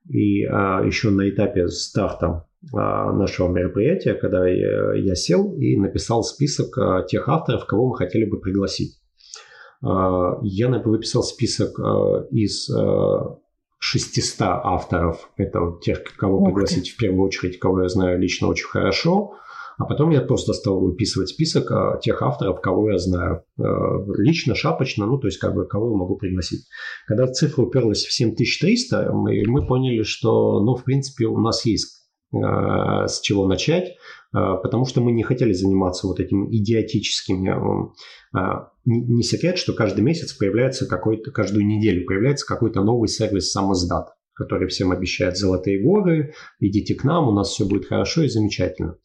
[0.09, 6.23] И а, еще на этапе старта а, нашего мероприятия, когда я, я сел и написал
[6.23, 8.97] список а, тех авторов, кого мы хотели бы пригласить.
[9.83, 11.79] А, я выписал список
[12.31, 12.69] из
[13.77, 15.29] 600 авторов.
[15.37, 19.35] Это тех, кого пригласить в первую очередь, кого я знаю лично очень хорошо.
[19.79, 23.43] А потом я просто стал выписывать список а, тех авторов, кого я знаю.
[23.57, 23.63] А,
[24.17, 26.65] лично, шапочно, ну, то есть, как бы, кого я могу пригласить.
[27.07, 32.09] Когда цифра уперлась в 7300, мы, мы поняли, что, ну, в принципе, у нас есть
[32.35, 33.95] а, с чего начать,
[34.31, 37.93] потому что мы не хотели заниматься вот этим идиотическим.
[38.85, 44.67] Не секрет, что каждый месяц появляется какой-то, каждую неделю появляется какой-то новый сервис самоздат, который
[44.67, 48.97] всем обещает золотые горы, идите к нам, у нас все будет хорошо и замечательно.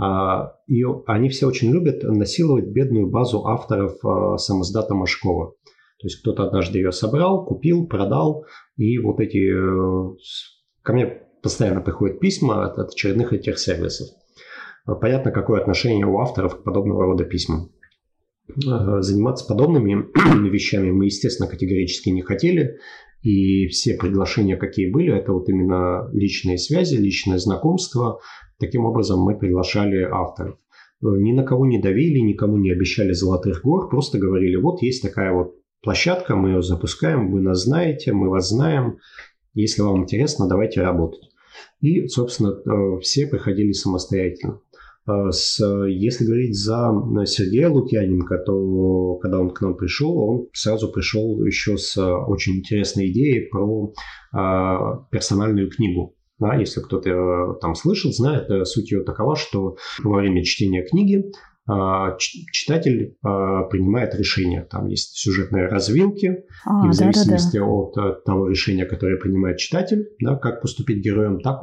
[0.00, 5.50] А, и они все очень любят насиловать бедную базу авторов а, самоздата Машкова.
[5.98, 8.46] То есть кто-то однажды ее собрал, купил, продал,
[8.78, 9.52] и вот эти...
[9.52, 10.16] Э,
[10.82, 11.06] ко мне
[11.42, 14.08] постоянно приходят письма от, от очередных этих сервисов.
[14.86, 17.70] А, понятно, какое отношение у авторов к подобного рода письмам.
[18.56, 20.06] Заниматься подобными
[20.48, 22.78] вещами мы, естественно, категорически не хотели.
[23.22, 28.20] И все приглашения, какие были, это вот именно личные связи, личное знакомство,
[28.60, 30.58] Таким образом, мы приглашали авторов.
[31.02, 35.02] Э, ни на кого не давили, никому не обещали золотых гор, просто говорили, вот есть
[35.02, 38.98] такая вот площадка, мы ее запускаем, вы нас знаете, мы вас знаем,
[39.54, 41.30] если вам интересно, давайте работать.
[41.80, 44.60] И, собственно, э, все приходили самостоятельно.
[45.08, 45.58] Э, с,
[45.88, 46.92] если говорить за
[47.24, 53.10] Сергея Лукьяненко, то когда он к нам пришел, он сразу пришел еще с очень интересной
[53.10, 53.94] идеей про
[55.10, 56.14] персональную книгу.
[56.40, 60.82] Да, если кто-то э, там слышит, знает, э, суть ее такова, что во время чтения
[60.82, 61.30] книги
[61.72, 64.62] а, читатель а, принимает решение.
[64.62, 67.72] Там есть сюжетные развилки, а, и в зависимости да, да, да.
[67.72, 71.62] от э, того решения, которое принимает читатель, да, как поступить героем, так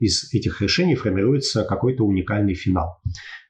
[0.00, 2.98] из этих решений формируется какой-то уникальный финал.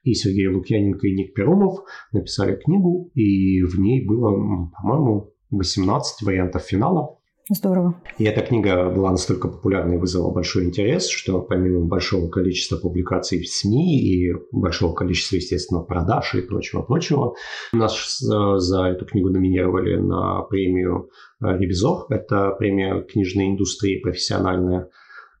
[0.03, 1.79] И Сергей Лукьяненко и Ник Перумов
[2.11, 7.16] написали книгу, и в ней было, по-моему, 18 вариантов финала.
[7.49, 7.95] Здорово.
[8.17, 13.39] И эта книга была настолько популярна и вызвала большой интерес, что помимо большого количества публикаций
[13.39, 17.35] в СМИ и большого количества, естественно, продаж и прочего-прочего,
[17.71, 21.09] нас э, за эту книгу номинировали на премию
[21.41, 22.05] э, «Ревизор».
[22.09, 24.89] Это премия книжной индустрии профессиональная.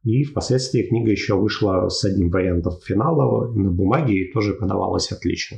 [0.03, 5.57] И впоследствии книга еще вышла с одним вариантом финала на бумаге и тоже продавалась отлично.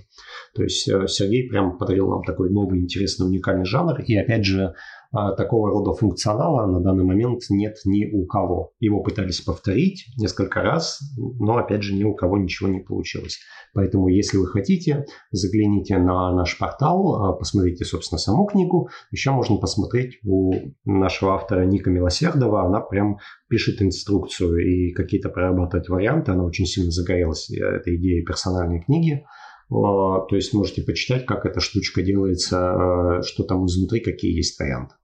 [0.55, 3.99] То есть э, Сергей прям подарил нам такой новый, интересный, уникальный жанр.
[3.99, 4.73] И опять же,
[5.11, 8.73] такого рода функционала на данный момент нет ни у кого.
[8.79, 13.39] Его пытались повторить несколько раз, но опять же ни у кого ничего не получилось.
[13.73, 18.89] Поэтому, если вы хотите, загляните на наш портал, а, посмотрите, собственно, саму книгу.
[19.11, 20.53] Еще можно посмотреть у
[20.85, 22.65] нашего автора Ника Милосердова.
[22.65, 26.31] Она прям пишет инструкцию и какие-то прорабатывает варианты.
[26.31, 29.23] Она очень сильно загорелась этой идеей персональной книги.
[29.71, 34.95] А, то есть можете почитать, как эта штучка делается, что там изнутри, какие есть варианты.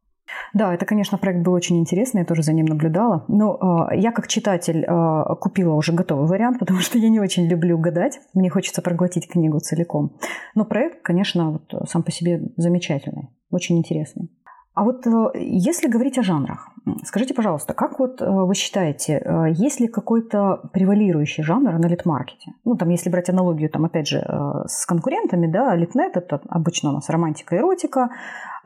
[0.53, 3.25] Да, это, конечно, проект был очень интересный, я тоже за ним наблюдала.
[3.27, 7.47] Но э, я как читатель э, купила уже готовый вариант, потому что я не очень
[7.47, 8.19] люблю гадать.
[8.33, 10.17] Мне хочется проглотить книгу целиком.
[10.55, 14.29] Но проект, конечно, вот, сам по себе замечательный, очень интересный.
[14.75, 16.69] А вот э, если говорить о жанрах,
[17.05, 22.51] скажите, пожалуйста, как вот э, вы считаете, э, есть ли какой-то превалирующий жанр на литмаркете?
[22.65, 24.19] Ну, там, если брать аналогию, там, опять же,
[24.67, 28.09] с конкурентами, да, литнет– это обычно у нас романтика, эротика.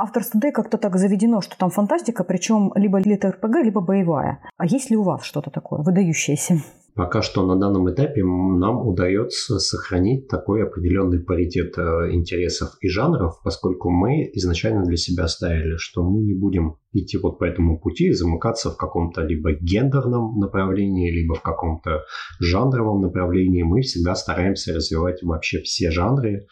[0.02, 4.40] Авторс Today как-то так заведено, что там фантастика, причем либо лит-РПГ, либо боевая.
[4.58, 6.62] А есть ли у вас что-то такое выдающееся?
[7.00, 13.40] пока что на данном этапе нам удается сохранить такой определенный паритет э, интересов и жанров,
[13.42, 18.08] поскольку мы изначально для себя ставили, что мы не будем идти вот по этому пути
[18.08, 22.04] и замыкаться в каком-то либо гендерном направлении, либо в каком-то
[22.42, 23.64] жанровом направлении.
[23.64, 26.48] Мы всегда стараемся развивать вообще все жанры,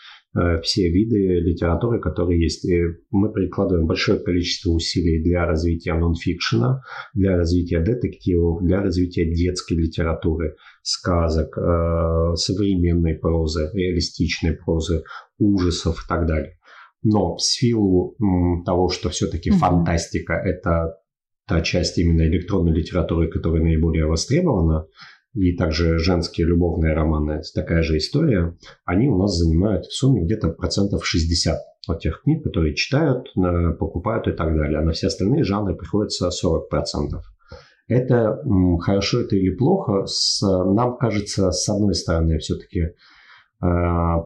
[0.61, 2.65] все виды литературы, которые есть.
[2.65, 2.81] И
[3.11, 6.81] мы прикладываем большое количество усилий для развития нонфикшена,
[7.13, 15.03] для развития детективов, для развития детской литературы, сказок, э, современной прозы, реалистичной прозы,
[15.39, 16.57] ужасов и так далее.
[17.03, 18.15] Но в силу
[18.65, 19.57] того, что все-таки mm-hmm.
[19.57, 20.97] фантастика– это
[21.47, 24.87] та часть именно электронной литературы, которая наиболее востребована,
[25.37, 30.49] и также женские любовные романы, такая же история, они у нас занимают в сумме где-то
[30.49, 31.55] процентов 60
[31.87, 33.27] от тех книг, которые читают,
[33.79, 34.79] покупают и так далее.
[34.79, 36.61] А на все остальные жанры приходится 40%.
[37.87, 38.41] Это
[38.81, 40.05] хорошо это или плохо?
[40.07, 42.91] С, нам кажется, с одной стороны, все-таки э,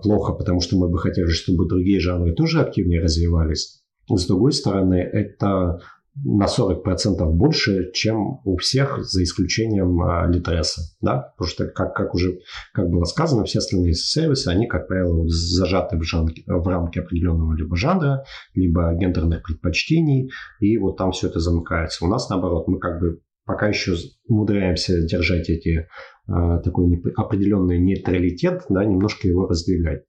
[0.01, 3.83] плохо, потому что мы бы хотели, чтобы другие жанры тоже активнее развивались.
[4.09, 5.79] С другой стороны, это
[6.15, 10.81] на 40% больше, чем у всех, за исключением а, Литреса.
[11.01, 11.33] Да?
[11.37, 12.39] Потому что, как, как уже
[12.73, 17.53] как было сказано, все остальные сервисы, они, как правило, зажаты в, жанре, в рамки определенного
[17.55, 22.05] либо жанра, либо гендерных предпочтений, и вот там все это замыкается.
[22.05, 23.95] У нас, наоборот, мы как бы пока еще
[24.27, 25.87] умудряемся держать эти
[26.27, 30.03] а, такой определенный нейтралитет, да, немножко его раздвигать.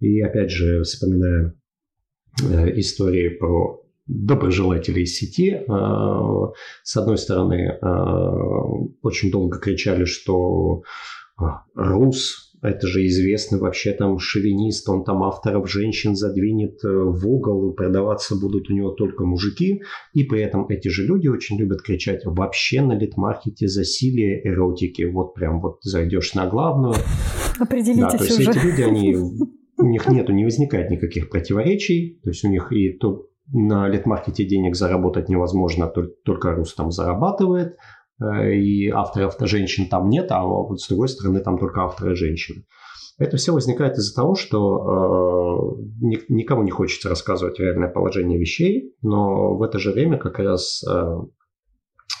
[0.00, 1.54] И опять же, вспоминая
[2.42, 5.62] э, истории про доброжелателей сети.
[5.68, 6.52] А,
[6.82, 8.32] с одной стороны, а,
[9.02, 10.82] очень долго кричали, что
[11.36, 17.26] а, Рус это же известный вообще там шовинист, он там авторов женщин задвинет э, в
[17.28, 19.82] угол, и продаваться будут у него только мужики.
[20.14, 25.02] И при этом эти же люди очень любят кричать вообще на литмаркете засилие эротики.
[25.02, 26.94] Вот прям вот зайдешь на главную.
[27.58, 28.50] Определитесь да, то есть уже.
[28.50, 29.16] эти люди, они,
[29.78, 32.20] у них нету, не возникает никаких противоречий.
[32.22, 35.92] То есть у них и то на литмаркете денег заработать невозможно,
[36.24, 37.76] только Рус там зарабатывает,
[38.20, 42.64] э, и авторов-то женщин там нет, а вот с другой стороны там только авторы женщины.
[43.18, 49.56] Это все возникает из-за того, что э, никому не хочется рассказывать реальное положение вещей, но
[49.56, 51.16] в это же время как раз, э,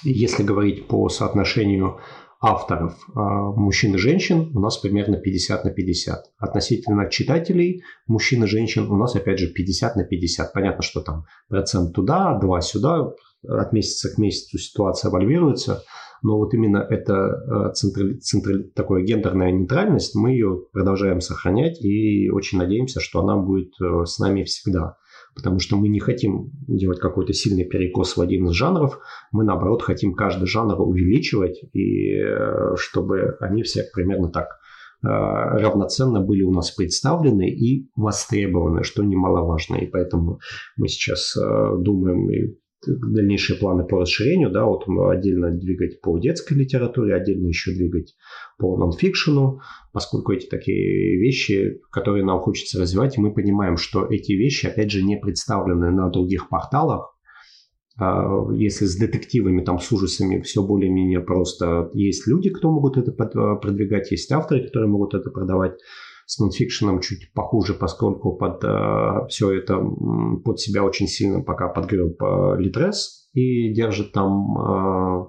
[0.04, 1.98] если говорить по соотношению
[2.46, 3.20] авторов а,
[3.52, 6.24] мужчин и женщин у нас примерно 50 на 50.
[6.38, 10.52] Относительно читателей мужчин и женщин у нас опять же 50 на 50.
[10.52, 13.12] Понятно, что там процент туда, два сюда,
[13.48, 15.82] от месяца к месяцу ситуация эволюируется,
[16.22, 22.58] но вот именно эта централи, централи, такая гендерная нейтральность, мы ее продолжаем сохранять и очень
[22.58, 24.96] надеемся, что она будет э, с нами всегда
[25.36, 28.98] потому что мы не хотим делать какой-то сильный перекос в один из жанров,
[29.30, 34.46] мы наоборот хотим каждый жанр увеличивать, и э, чтобы они все примерно так
[35.02, 39.76] э, равноценно были у нас представлены и востребованы, что немаловажно.
[39.76, 40.40] И поэтому
[40.76, 42.56] мы сейчас э, думаем и
[42.86, 48.14] дальнейшие планы по расширению, да, вот отдельно двигать по детской литературе, отдельно еще двигать
[48.58, 49.60] по нонфикшену,
[49.92, 54.90] поскольку эти такие вещи, которые нам хочется развивать, и мы понимаем, что эти вещи, опять
[54.90, 57.16] же, не представлены на других порталах,
[57.98, 61.90] а, если с детективами, там, с ужасами все более-менее просто.
[61.94, 65.78] Есть люди, кто могут это продвигать, есть авторы, которые могут это продавать
[66.26, 69.78] с нонфикшеном чуть похуже, поскольку под э, все это
[70.44, 75.26] под себя очень сильно пока подгреб э, Литрес и держит там, э,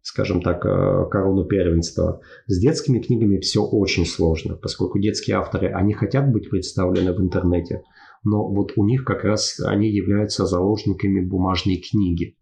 [0.00, 2.20] скажем так, э, корону первенства.
[2.46, 7.82] С детскими книгами все очень сложно, поскольку детские авторы, они хотят быть представлены в интернете,
[8.24, 12.38] но вот у них как раз они являются заложниками бумажной книги.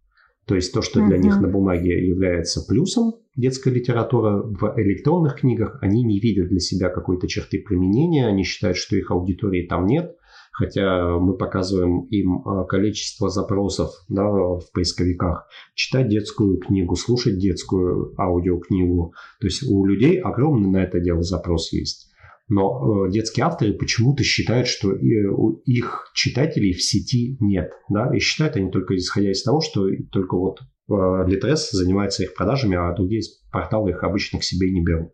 [0.50, 1.22] То есть то, что для uh-huh.
[1.22, 6.88] них на бумаге является плюсом, детская литература в электронных книгах, они не видят для себя
[6.88, 10.16] какой-то черты применения, они считают, что их аудитории там нет,
[10.50, 15.46] хотя мы показываем им а, количество запросов да, в поисковиках,
[15.76, 19.14] читать детскую книгу, слушать детскую аудиокнигу.
[19.40, 22.09] То есть у людей огромный на это дело запрос есть.
[22.50, 27.70] Но э, детские авторы почему-то считают, что э, у их читателей в сети нет.
[27.88, 28.14] Да?
[28.14, 32.92] И считают они только исходя из того, что только вот Литрес занимается их продажами, а
[32.92, 33.22] другие
[33.52, 35.12] порталы их обычно к себе не берут.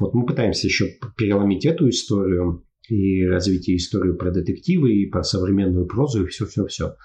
[0.00, 5.86] Вот мы пытаемся еще переломить эту историю и развить историю про детективы, и про современную
[5.86, 6.96] прозу, и все-все-все.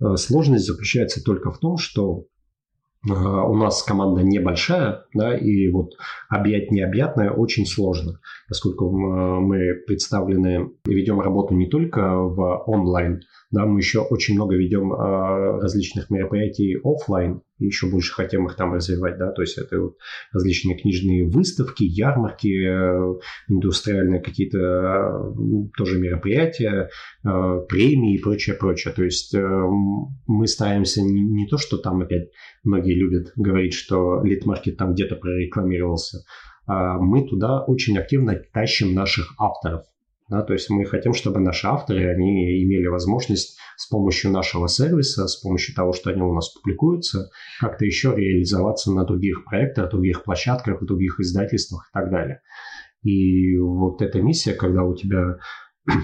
[0.00, 2.24] Э, сложность заключается только в том, что э,
[3.12, 5.92] у нас команда небольшая, да, и вот
[6.28, 13.20] объять необъятное очень сложно, поскольку э, мы представлены и ведем работу не только в онлайн,
[13.50, 19.18] да, мы еще очень много ведем различных мероприятий офлайн, еще больше хотим их там развивать,
[19.18, 19.96] да, то есть это вот
[20.32, 25.34] различные книжные выставки, ярмарки, э, индустриальные какие-то э,
[25.76, 26.88] тоже мероприятия,
[27.24, 27.28] э,
[27.68, 28.92] премии и прочее, прочее.
[28.94, 32.30] То есть мы стараемся не, не то, что там опять
[32.62, 36.18] многие любят говорить, что лид-маркет там где-то прорекламировался,
[36.66, 39.84] а мы туда очень активно тащим наших авторов.
[40.30, 45.28] Да, то есть мы хотим, чтобы наши авторы, они имели возможность с помощью нашего сервиса,
[45.28, 47.28] с помощью того, что они у нас публикуются,
[47.60, 52.40] как-то еще реализоваться на других проектах, других площадках, других издательствах и так далее.
[53.02, 55.36] И вот эта миссия, когда у тебя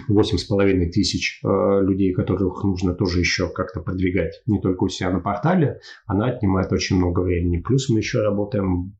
[0.08, 1.48] восемь с половиной тысяч э,
[1.82, 6.72] людей, которых нужно тоже еще как-то продвигать, не только у себя на портале, она отнимает
[6.72, 7.58] очень много времени.
[7.58, 8.96] Плюс мы еще работаем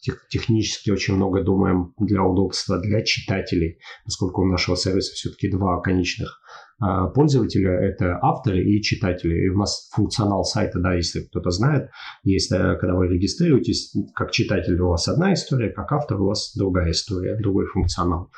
[0.00, 5.80] тех, технически очень много думаем для удобства для читателей, поскольку у нашего сервиса все-таки два
[5.80, 6.40] конечных
[6.82, 9.46] э, пользователя– это авторы и читатели.
[9.46, 11.90] И у нас функционал сайта, да, если кто-то знает,
[12.24, 16.54] есть, э, когда вы регистрируетесь, как читатель у вас одна история, как автор у вас
[16.56, 18.30] другая история, другой функционал.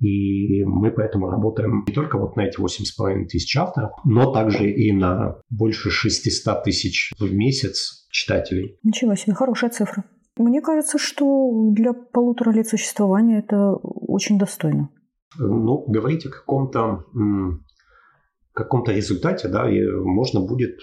[0.00, 4.92] И мы поэтому работаем не только вот на эти 8,5 тысяч авторов, но также и
[4.92, 8.78] на больше 600 тысяч в месяц читателей.
[8.82, 10.04] Ничего себе, хорошая цифра.
[10.36, 14.90] Мне кажется, что для полутора лет существования это очень достойно.
[15.36, 17.04] Ну, говорить о каком-то
[18.58, 20.80] каком-то результате, да, и можно будет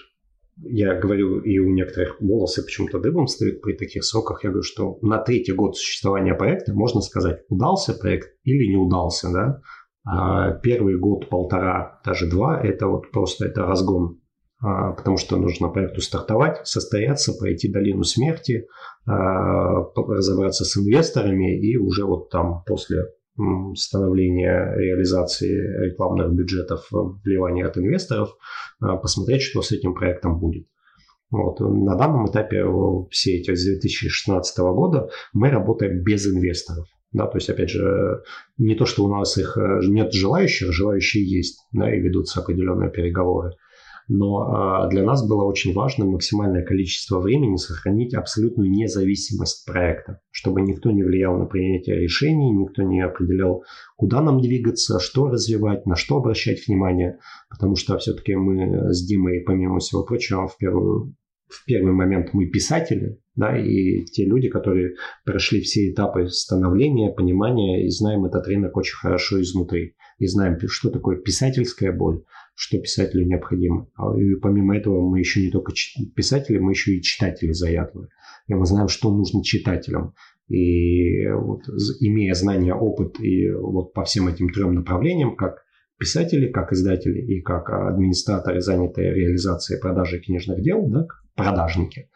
[0.58, 4.44] я говорю, и у некоторых волосы почему-то дыбом стоят при таких сроках.
[4.44, 9.32] Я говорю, что на третий год существования проекта можно сказать, удался проект или не удался.
[9.32, 9.62] Да?
[10.06, 14.22] А первый год, полтора, даже два, это вот просто это разгон.
[14.62, 18.68] А, потому что нужно проекту стартовать, состояться, пройти долину смерти,
[19.06, 23.04] а, разобраться с инвесторами и уже вот там после
[23.76, 26.88] становления реализации рекламных бюджетов,
[27.24, 28.30] вливания от инвесторов,
[28.80, 30.68] а, посмотреть, что с этим проектом будет.
[31.32, 31.60] Вот.
[31.60, 32.64] На данном этапе
[33.10, 36.88] все эти с 2016 года мы работаем без инвесторов.
[37.12, 38.24] Да, то есть, опять же,
[38.58, 42.92] не то, что у нас их э, нет желающих, желающие есть, да, и ведутся определенные
[42.92, 43.54] переговоры
[44.08, 50.62] но а, для нас было очень важно максимальное количество времени сохранить абсолютную независимость проекта, чтобы
[50.62, 53.64] никто не влиял на принятие решений, никто не определял,
[53.98, 59.42] куда нам двигаться, что развивать, на что обращать внимание, потому что все-таки мы с Димой,
[59.42, 61.16] помимо всего прочего, в первую
[61.48, 67.86] в первый момент мы писатели, да, и те люди, которые прошли все этапы становления, понимания
[67.86, 69.96] и знаем этот рынок очень хорошо изнутри.
[70.18, 72.24] И знаем, что такое писательская боль,
[72.56, 73.90] что писателю необходимо.
[73.96, 75.74] А, и помимо этого мы еще не только
[76.16, 78.10] писатели, мы еще и читатели заядлые.
[78.48, 80.14] И мы знаем, что нужно читателям.
[80.48, 81.64] И вот,
[82.00, 85.64] имея знания, опыт и вот по всем этим трем направлениям, как
[85.98, 92.10] писатели, как издатели и как администраторы, занятые реализацией продажи книжных дел, да, продажники,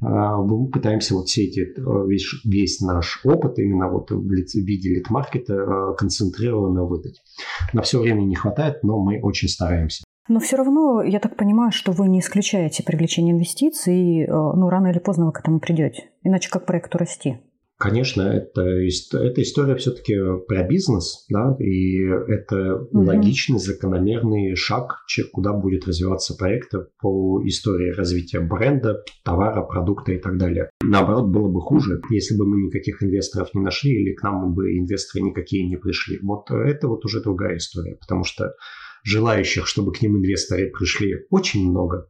[0.00, 5.54] мы пытаемся вот все эти, э, весь, весь наш опыт именно вот в виде лид-маркета
[5.54, 7.22] э, концентрированно выдать.
[7.72, 10.04] На все время не хватает, но мы очень стараемся.
[10.28, 14.88] Но все равно, я так понимаю, что вы не исключаете привлечение инвестиций, э, ну, рано
[14.88, 16.10] или поздно вы к этому придете.
[16.22, 17.38] Иначе как проекту расти?
[17.78, 20.14] Конечно, это, эта история все-таки
[20.48, 23.02] про бизнес, да, и это угу.
[23.04, 30.38] логичный, закономерный шаг, куда будет развиваться проект по истории развития бренда, товара, продукта и так
[30.38, 30.70] далее.
[30.82, 34.78] Наоборот, было бы хуже, если бы мы никаких инвесторов не нашли или к нам бы
[34.78, 36.18] инвесторы никакие не пришли.
[36.22, 38.54] Вот это вот уже другая история, потому что
[39.04, 42.08] желающих, чтобы к ним инвесторы пришли, очень много.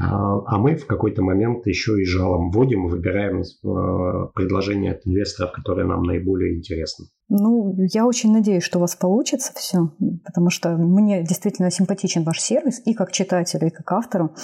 [0.00, 5.52] А, а мы в какой-то момент еще и жалом вводим выбираем э, предложения от инвесторов,
[5.52, 7.06] которые нам наиболее интересны.
[7.28, 9.90] Ну, я очень надеюсь, что у вас получится все,
[10.24, 14.34] потому что мне действительно симпатичен ваш сервис и как читателю, и как автору.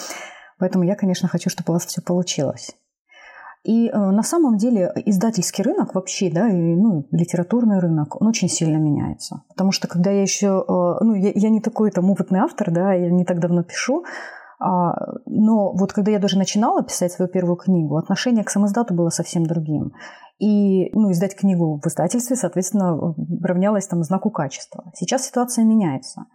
[0.59, 2.77] Поэтому я, конечно, хочу, чтобы у вас все получилось.
[3.65, 8.49] И э, на самом деле издательский рынок вообще, да, и ну, литературный рынок, он очень
[8.49, 9.43] сильно меняется.
[9.49, 12.93] Потому что когда я еще, э, ну, я, я не такой там опытный автор, да,
[12.93, 14.05] я не так давно пишу,
[15.27, 19.45] но вот когда я даже начинала писать свою первую книгу, отношение к самоиздату было совсем
[19.45, 19.93] другим.
[20.39, 24.91] И ну, издать книгу в издательстве, соответственно, равнялось там знаку качества.
[24.95, 26.27] Сейчас ситуация меняется.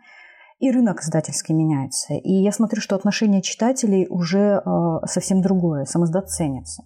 [0.59, 2.13] И рынок издательский меняется.
[2.15, 5.85] И я смотрю, что отношение читателей уже э, совсем другое.
[5.85, 6.83] Самоиздат ценится.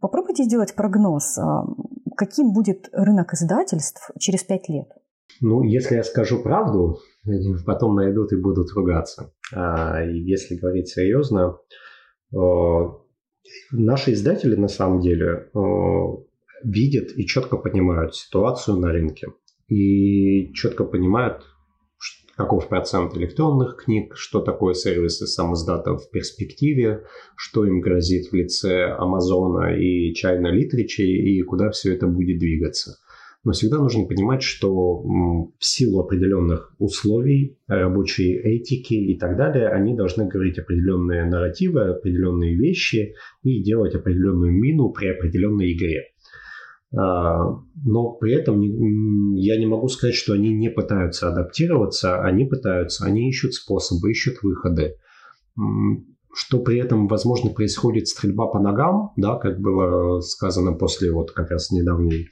[0.00, 1.42] Попробуйте сделать прогноз, э,
[2.16, 4.88] каким будет рынок издательств через пять лет.
[5.40, 6.98] Ну, если я скажу правду,
[7.66, 9.32] потом найдут и будут ругаться.
[9.52, 11.58] А если говорить серьезно,
[13.70, 15.50] наши издатели на самом деле
[16.64, 19.28] видят и четко понимают ситуацию на рынке.
[19.68, 21.44] И четко понимают,
[22.36, 27.04] каков процент электронных книг, что такое сервисы сам в перспективе,
[27.36, 32.98] что им грозит в лице Амазона и China Literature и куда все это будет двигаться.
[33.46, 39.94] Но всегда нужно понимать, что в силу определенных условий, рабочей этики и так далее, они
[39.94, 43.14] должны говорить определенные нарративы, определенные вещи
[43.44, 46.06] и делать определенную мину при определенной игре.
[46.92, 47.52] А,
[47.84, 48.60] но при этом
[49.36, 54.42] я не могу сказать, что они не пытаются адаптироваться, они пытаются, они ищут способы, ищут
[54.42, 54.96] выходы.
[56.34, 61.52] Что при этом, возможно, происходит стрельба по ногам, да, как было сказано после вот как
[61.52, 62.26] раз недавней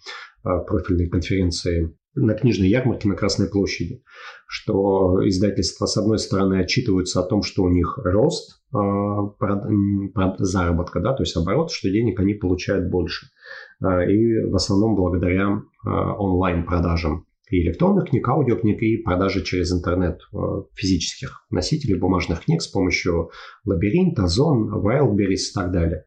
[0.66, 4.02] профильной конференции на книжной ярмарке на Красной площади,
[4.46, 8.78] что издательства, с одной стороны, отчитываются о том, что у них рост э,
[10.38, 13.26] заработка, да, то есть оборот, что денег они получают больше.
[13.82, 20.20] Э, и в основном благодаря э, онлайн-продажам и электронных книг, аудиокниг и продажи через интернет
[20.32, 20.36] э,
[20.74, 23.30] физических носителей бумажных книг с помощью
[23.64, 26.06] Лабиринта, Зон, Wildberries и так далее.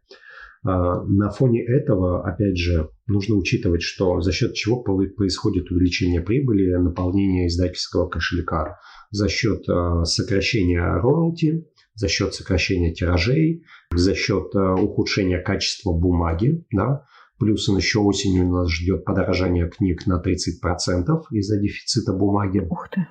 [0.68, 6.76] А, на фоне этого, опять же, нужно учитывать, что за счет чего происходит увеличение прибыли,
[6.76, 8.78] наполнение издательского кошелька,
[9.10, 11.66] за счет а, сокращения роялти,
[11.96, 13.64] за счет сокращения тиражей,
[13.96, 17.06] за счет а, ухудшения качества бумаги, да,
[17.40, 22.68] Плюс еще осенью нас ждет подорожание книг на 30% из-за дефицита бумаги.
[22.68, 23.08] Ух ты.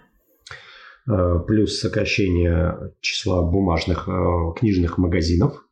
[1.47, 4.09] Плюс сокращение числа бумажных
[4.59, 5.66] книжных магазинов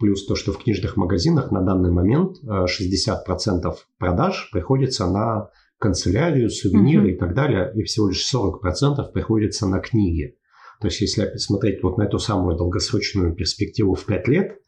[0.00, 6.48] Плюс то, что в книжных магазинах на данный момент 60% э, продаж приходится на канцелярию,
[6.48, 7.14] сувениры mm-hmm.
[7.14, 10.36] и так далее, и всего лишь 40% приходится на книги.
[10.80, 14.58] То есть, если смотреть вот на эту самую долгосрочную перспективу в 5 лет,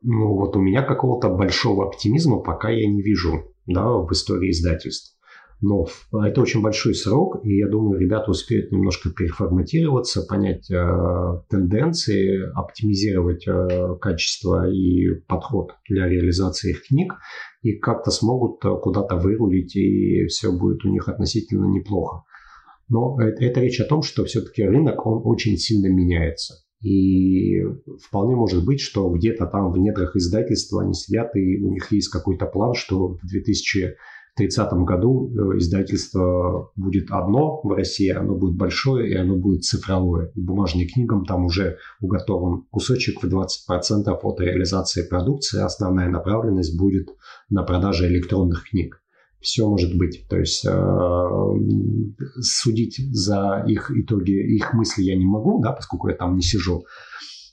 [0.00, 5.13] ну вот у меня какого-то большого оптимизма пока я не вижу да, в истории издательств.
[5.60, 10.76] Но это очень большой срок, и я думаю, ребята успеют немножко переформатироваться, понять э,
[11.48, 17.14] тенденции, оптимизировать э, качество и подход для реализации их книг,
[17.62, 22.24] и как-то смогут э, куда-то вырулить, и все будет у них относительно неплохо.
[22.88, 26.54] Но это, это речь о том, что все-таки рынок, он очень сильно меняется.
[26.82, 27.62] И
[28.06, 32.08] вполне может быть, что где-то там в недрах издательства они сидят, и у них есть
[32.08, 33.96] какой-то план, что в 2000
[34.36, 40.32] 1930 году э, издательство будет одно в России, оно будет большое и оно будет цифровое.
[40.34, 45.60] И бумажным книгам там уже уготован кусочек в 20% от реализации продукции.
[45.60, 47.10] Основная направленность будет
[47.48, 49.00] на продаже электронных книг.
[49.40, 50.26] Все может быть.
[50.28, 50.70] То есть э,
[52.40, 56.84] судить за их итоги, их мысли я не могу, да, поскольку я там не сижу.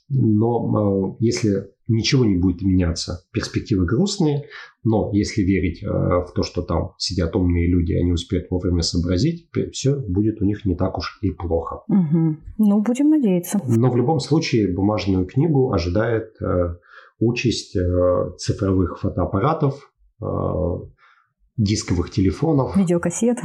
[0.08, 4.44] Но э, если ничего не будет меняться, перспективы грустные,
[4.84, 9.48] но если верить э, в то, что там сидят умные люди, они успеют вовремя сообразить,
[9.72, 11.82] все будет у них не так уж и плохо.
[11.88, 12.36] Угу.
[12.58, 13.60] Ну, будем надеяться.
[13.66, 16.76] Но в любом случае бумажную книгу ожидает э,
[17.18, 17.76] участь
[18.38, 19.92] цифровых фотоаппаратов,
[21.56, 22.76] дисковых телефонов.
[22.76, 23.38] Видеокассет.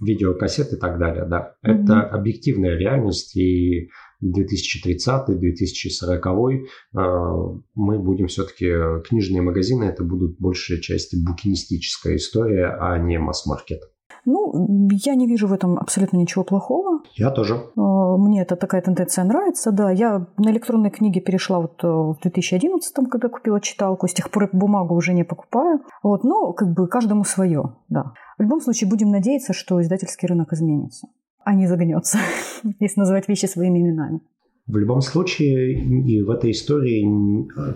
[0.00, 1.54] Видеокассет и так далее, да.
[1.62, 1.72] Угу.
[1.72, 3.90] Это объективная реальность, и
[4.22, 7.32] 2030-2040 а,
[7.74, 8.70] мы будем все-таки,
[9.08, 13.80] книжные магазины это будут большей части букинистическая история, а не масс-маркет.
[14.24, 17.00] Ну, я не вижу в этом абсолютно ничего плохого.
[17.14, 17.60] Я тоже.
[17.76, 19.90] А, мне эта такая тенденция нравится, да.
[19.90, 24.06] Я на электронные книги перешла вот э, в 2011, когда купила читалку.
[24.06, 25.80] С тех пор бумагу уже не покупаю.
[26.02, 28.12] Вот, но как бы каждому свое, да.
[28.38, 31.08] В любом случае будем надеяться, что издательский рынок изменится
[31.44, 32.18] а не загнется,
[32.80, 34.20] если называть вещи своими именами.
[34.66, 37.04] В любом случае, и в этой истории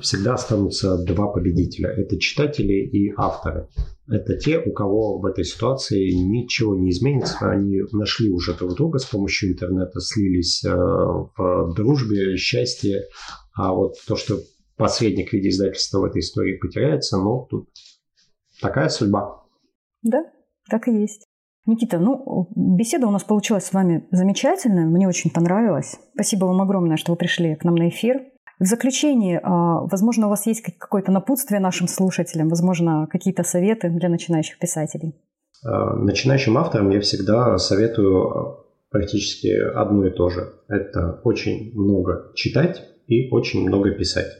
[0.01, 1.89] всегда останутся два победителя.
[1.89, 3.69] Это читатели и авторы.
[4.07, 7.51] Это те, у кого в этой ситуации ничего не изменится.
[7.51, 13.07] Они нашли уже друг друга с помощью интернета, слились э, в дружбе, счастье.
[13.55, 14.39] А вот то, что
[14.77, 17.71] посредник в виде издательства в этой истории потеряется, ну, тут
[18.61, 19.43] такая судьба.
[20.03, 20.23] Да,
[20.69, 21.24] так и есть.
[21.67, 25.97] Никита, ну, беседа у нас получилась с вами замечательная, мне очень понравилось.
[26.15, 28.21] Спасибо вам огромное, что вы пришли к нам на эфир.
[28.61, 34.09] В заключение, а, возможно, у вас есть какое-то напутствие нашим слушателям, возможно, какие-то советы для
[34.09, 35.15] начинающих писателей?
[35.65, 38.59] А, начинающим авторам я всегда советую
[38.91, 40.53] практически одно и то же.
[40.69, 44.31] Это очень много читать и очень много писать.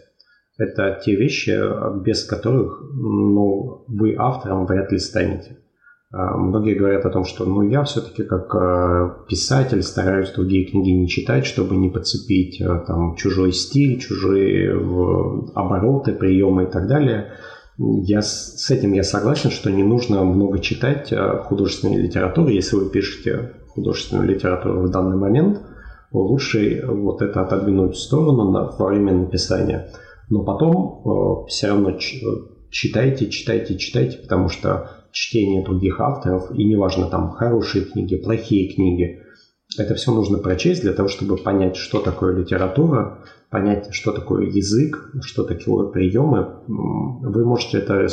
[0.59, 1.59] Это те вещи,
[2.05, 5.57] без которых ну, вы автором вряд ли станете.
[6.17, 10.91] А, многие говорят о том, что ну, я все-таки как э, писатель стараюсь другие книги
[10.91, 14.71] не читать, чтобы не подцепить э, там, чужой стиль, чужие
[15.55, 17.33] обороты, приемы и так далее.
[17.79, 22.91] Я с этим я согласен, что не нужно много читать э, художественной литературы, если вы
[22.91, 25.63] пишете художественную литературу в данный момент,
[26.13, 29.89] лучше вот это отодвинуть в сторону на, во время написания.
[30.31, 31.99] Но потом э, все равно
[32.71, 39.21] читайте, читайте, читайте, потому что чтение других авторов, и неважно, там хорошие книги, плохие книги,
[39.79, 45.13] это все нужно прочесть для того, чтобы понять, что такое литература, понять, что такое язык,
[45.23, 46.63] что такое приемы.
[46.67, 48.07] Вы можете это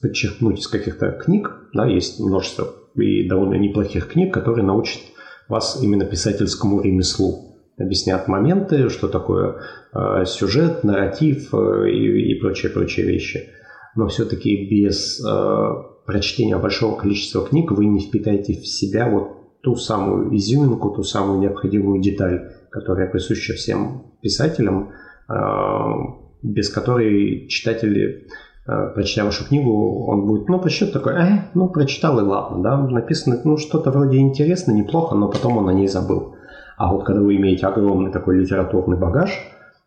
[0.00, 5.02] подчеркнуть из каких-то книг, да, есть множество и довольно неплохих книг, которые научат
[5.48, 7.58] вас именно писательскому ремеслу.
[7.78, 9.60] Объяснят моменты, что такое
[9.94, 13.50] э, сюжет, нарратив э, и, и прочие-прочие вещи.
[13.94, 15.74] Но все-таки без э,
[16.08, 21.38] прочтения большого количества книг вы не впитаете в себя вот ту самую изюминку, ту самую
[21.38, 24.90] необходимую деталь, которая присуща всем писателям,
[25.28, 25.34] э,
[26.42, 28.26] без которой читатели
[28.68, 32.76] Э, прочтя вашу книгу, он будет, ну, прочтет такой, э, ну, прочитал и ладно, да,
[32.76, 36.34] написано, ну, что-то вроде интересно, неплохо, но потом он о ней забыл.
[36.76, 39.30] А вот когда вы имеете огромный такой литературный багаж,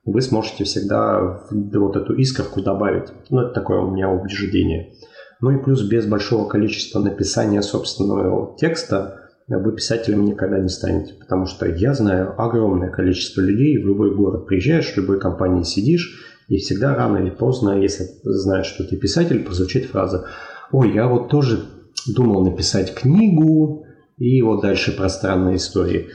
[0.03, 3.09] вы сможете всегда вот эту искорку добавить.
[3.29, 4.93] Ну, это такое у меня убеждение.
[5.41, 11.45] Ну и плюс без большого количества написания собственного текста вы писателем никогда не станете, потому
[11.45, 16.57] что я знаю огромное количество людей, в любой город приезжаешь, в любой компании сидишь, и
[16.57, 20.27] всегда рано или поздно, если знаешь, что ты писатель, прозвучит фраза
[20.71, 21.65] «Ой, я вот тоже
[22.07, 23.85] думал написать книгу»,
[24.21, 26.09] и вот дальше пространные истории.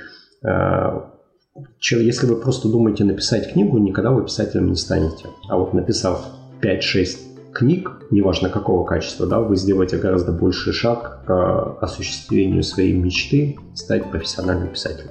[0.45, 1.13] А,
[1.81, 5.27] если вы просто думаете написать книгу, никогда вы писателем не станете.
[5.49, 6.25] А вот написав
[6.63, 7.26] 5-6
[7.57, 14.11] книг, неважно какого качества, да, вы сделаете гораздо больший шаг к осуществлению своей мечты стать
[14.11, 15.11] профессиональным писателем.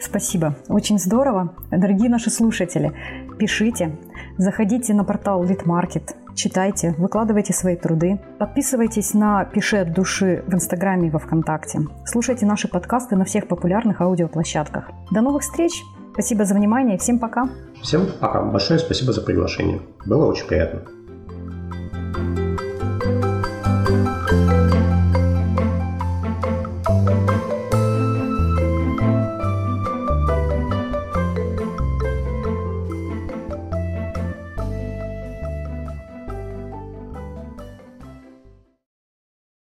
[0.00, 0.56] Спасибо.
[0.68, 1.54] Очень здорово.
[1.70, 2.92] Дорогие наши слушатели,
[3.38, 3.98] пишите,
[4.38, 11.08] заходите на портал Литмаркет, читайте, выкладывайте свои труды, подписывайтесь на «Пиши от души» в Инстаграме
[11.08, 14.88] и во Вконтакте, слушайте наши подкасты на всех популярных аудиоплощадках.
[15.10, 15.72] До новых встреч!
[16.14, 17.48] Спасибо за внимание, всем пока!
[17.82, 20.99] Всем пока, большое спасибо за приглашение, было очень приятно.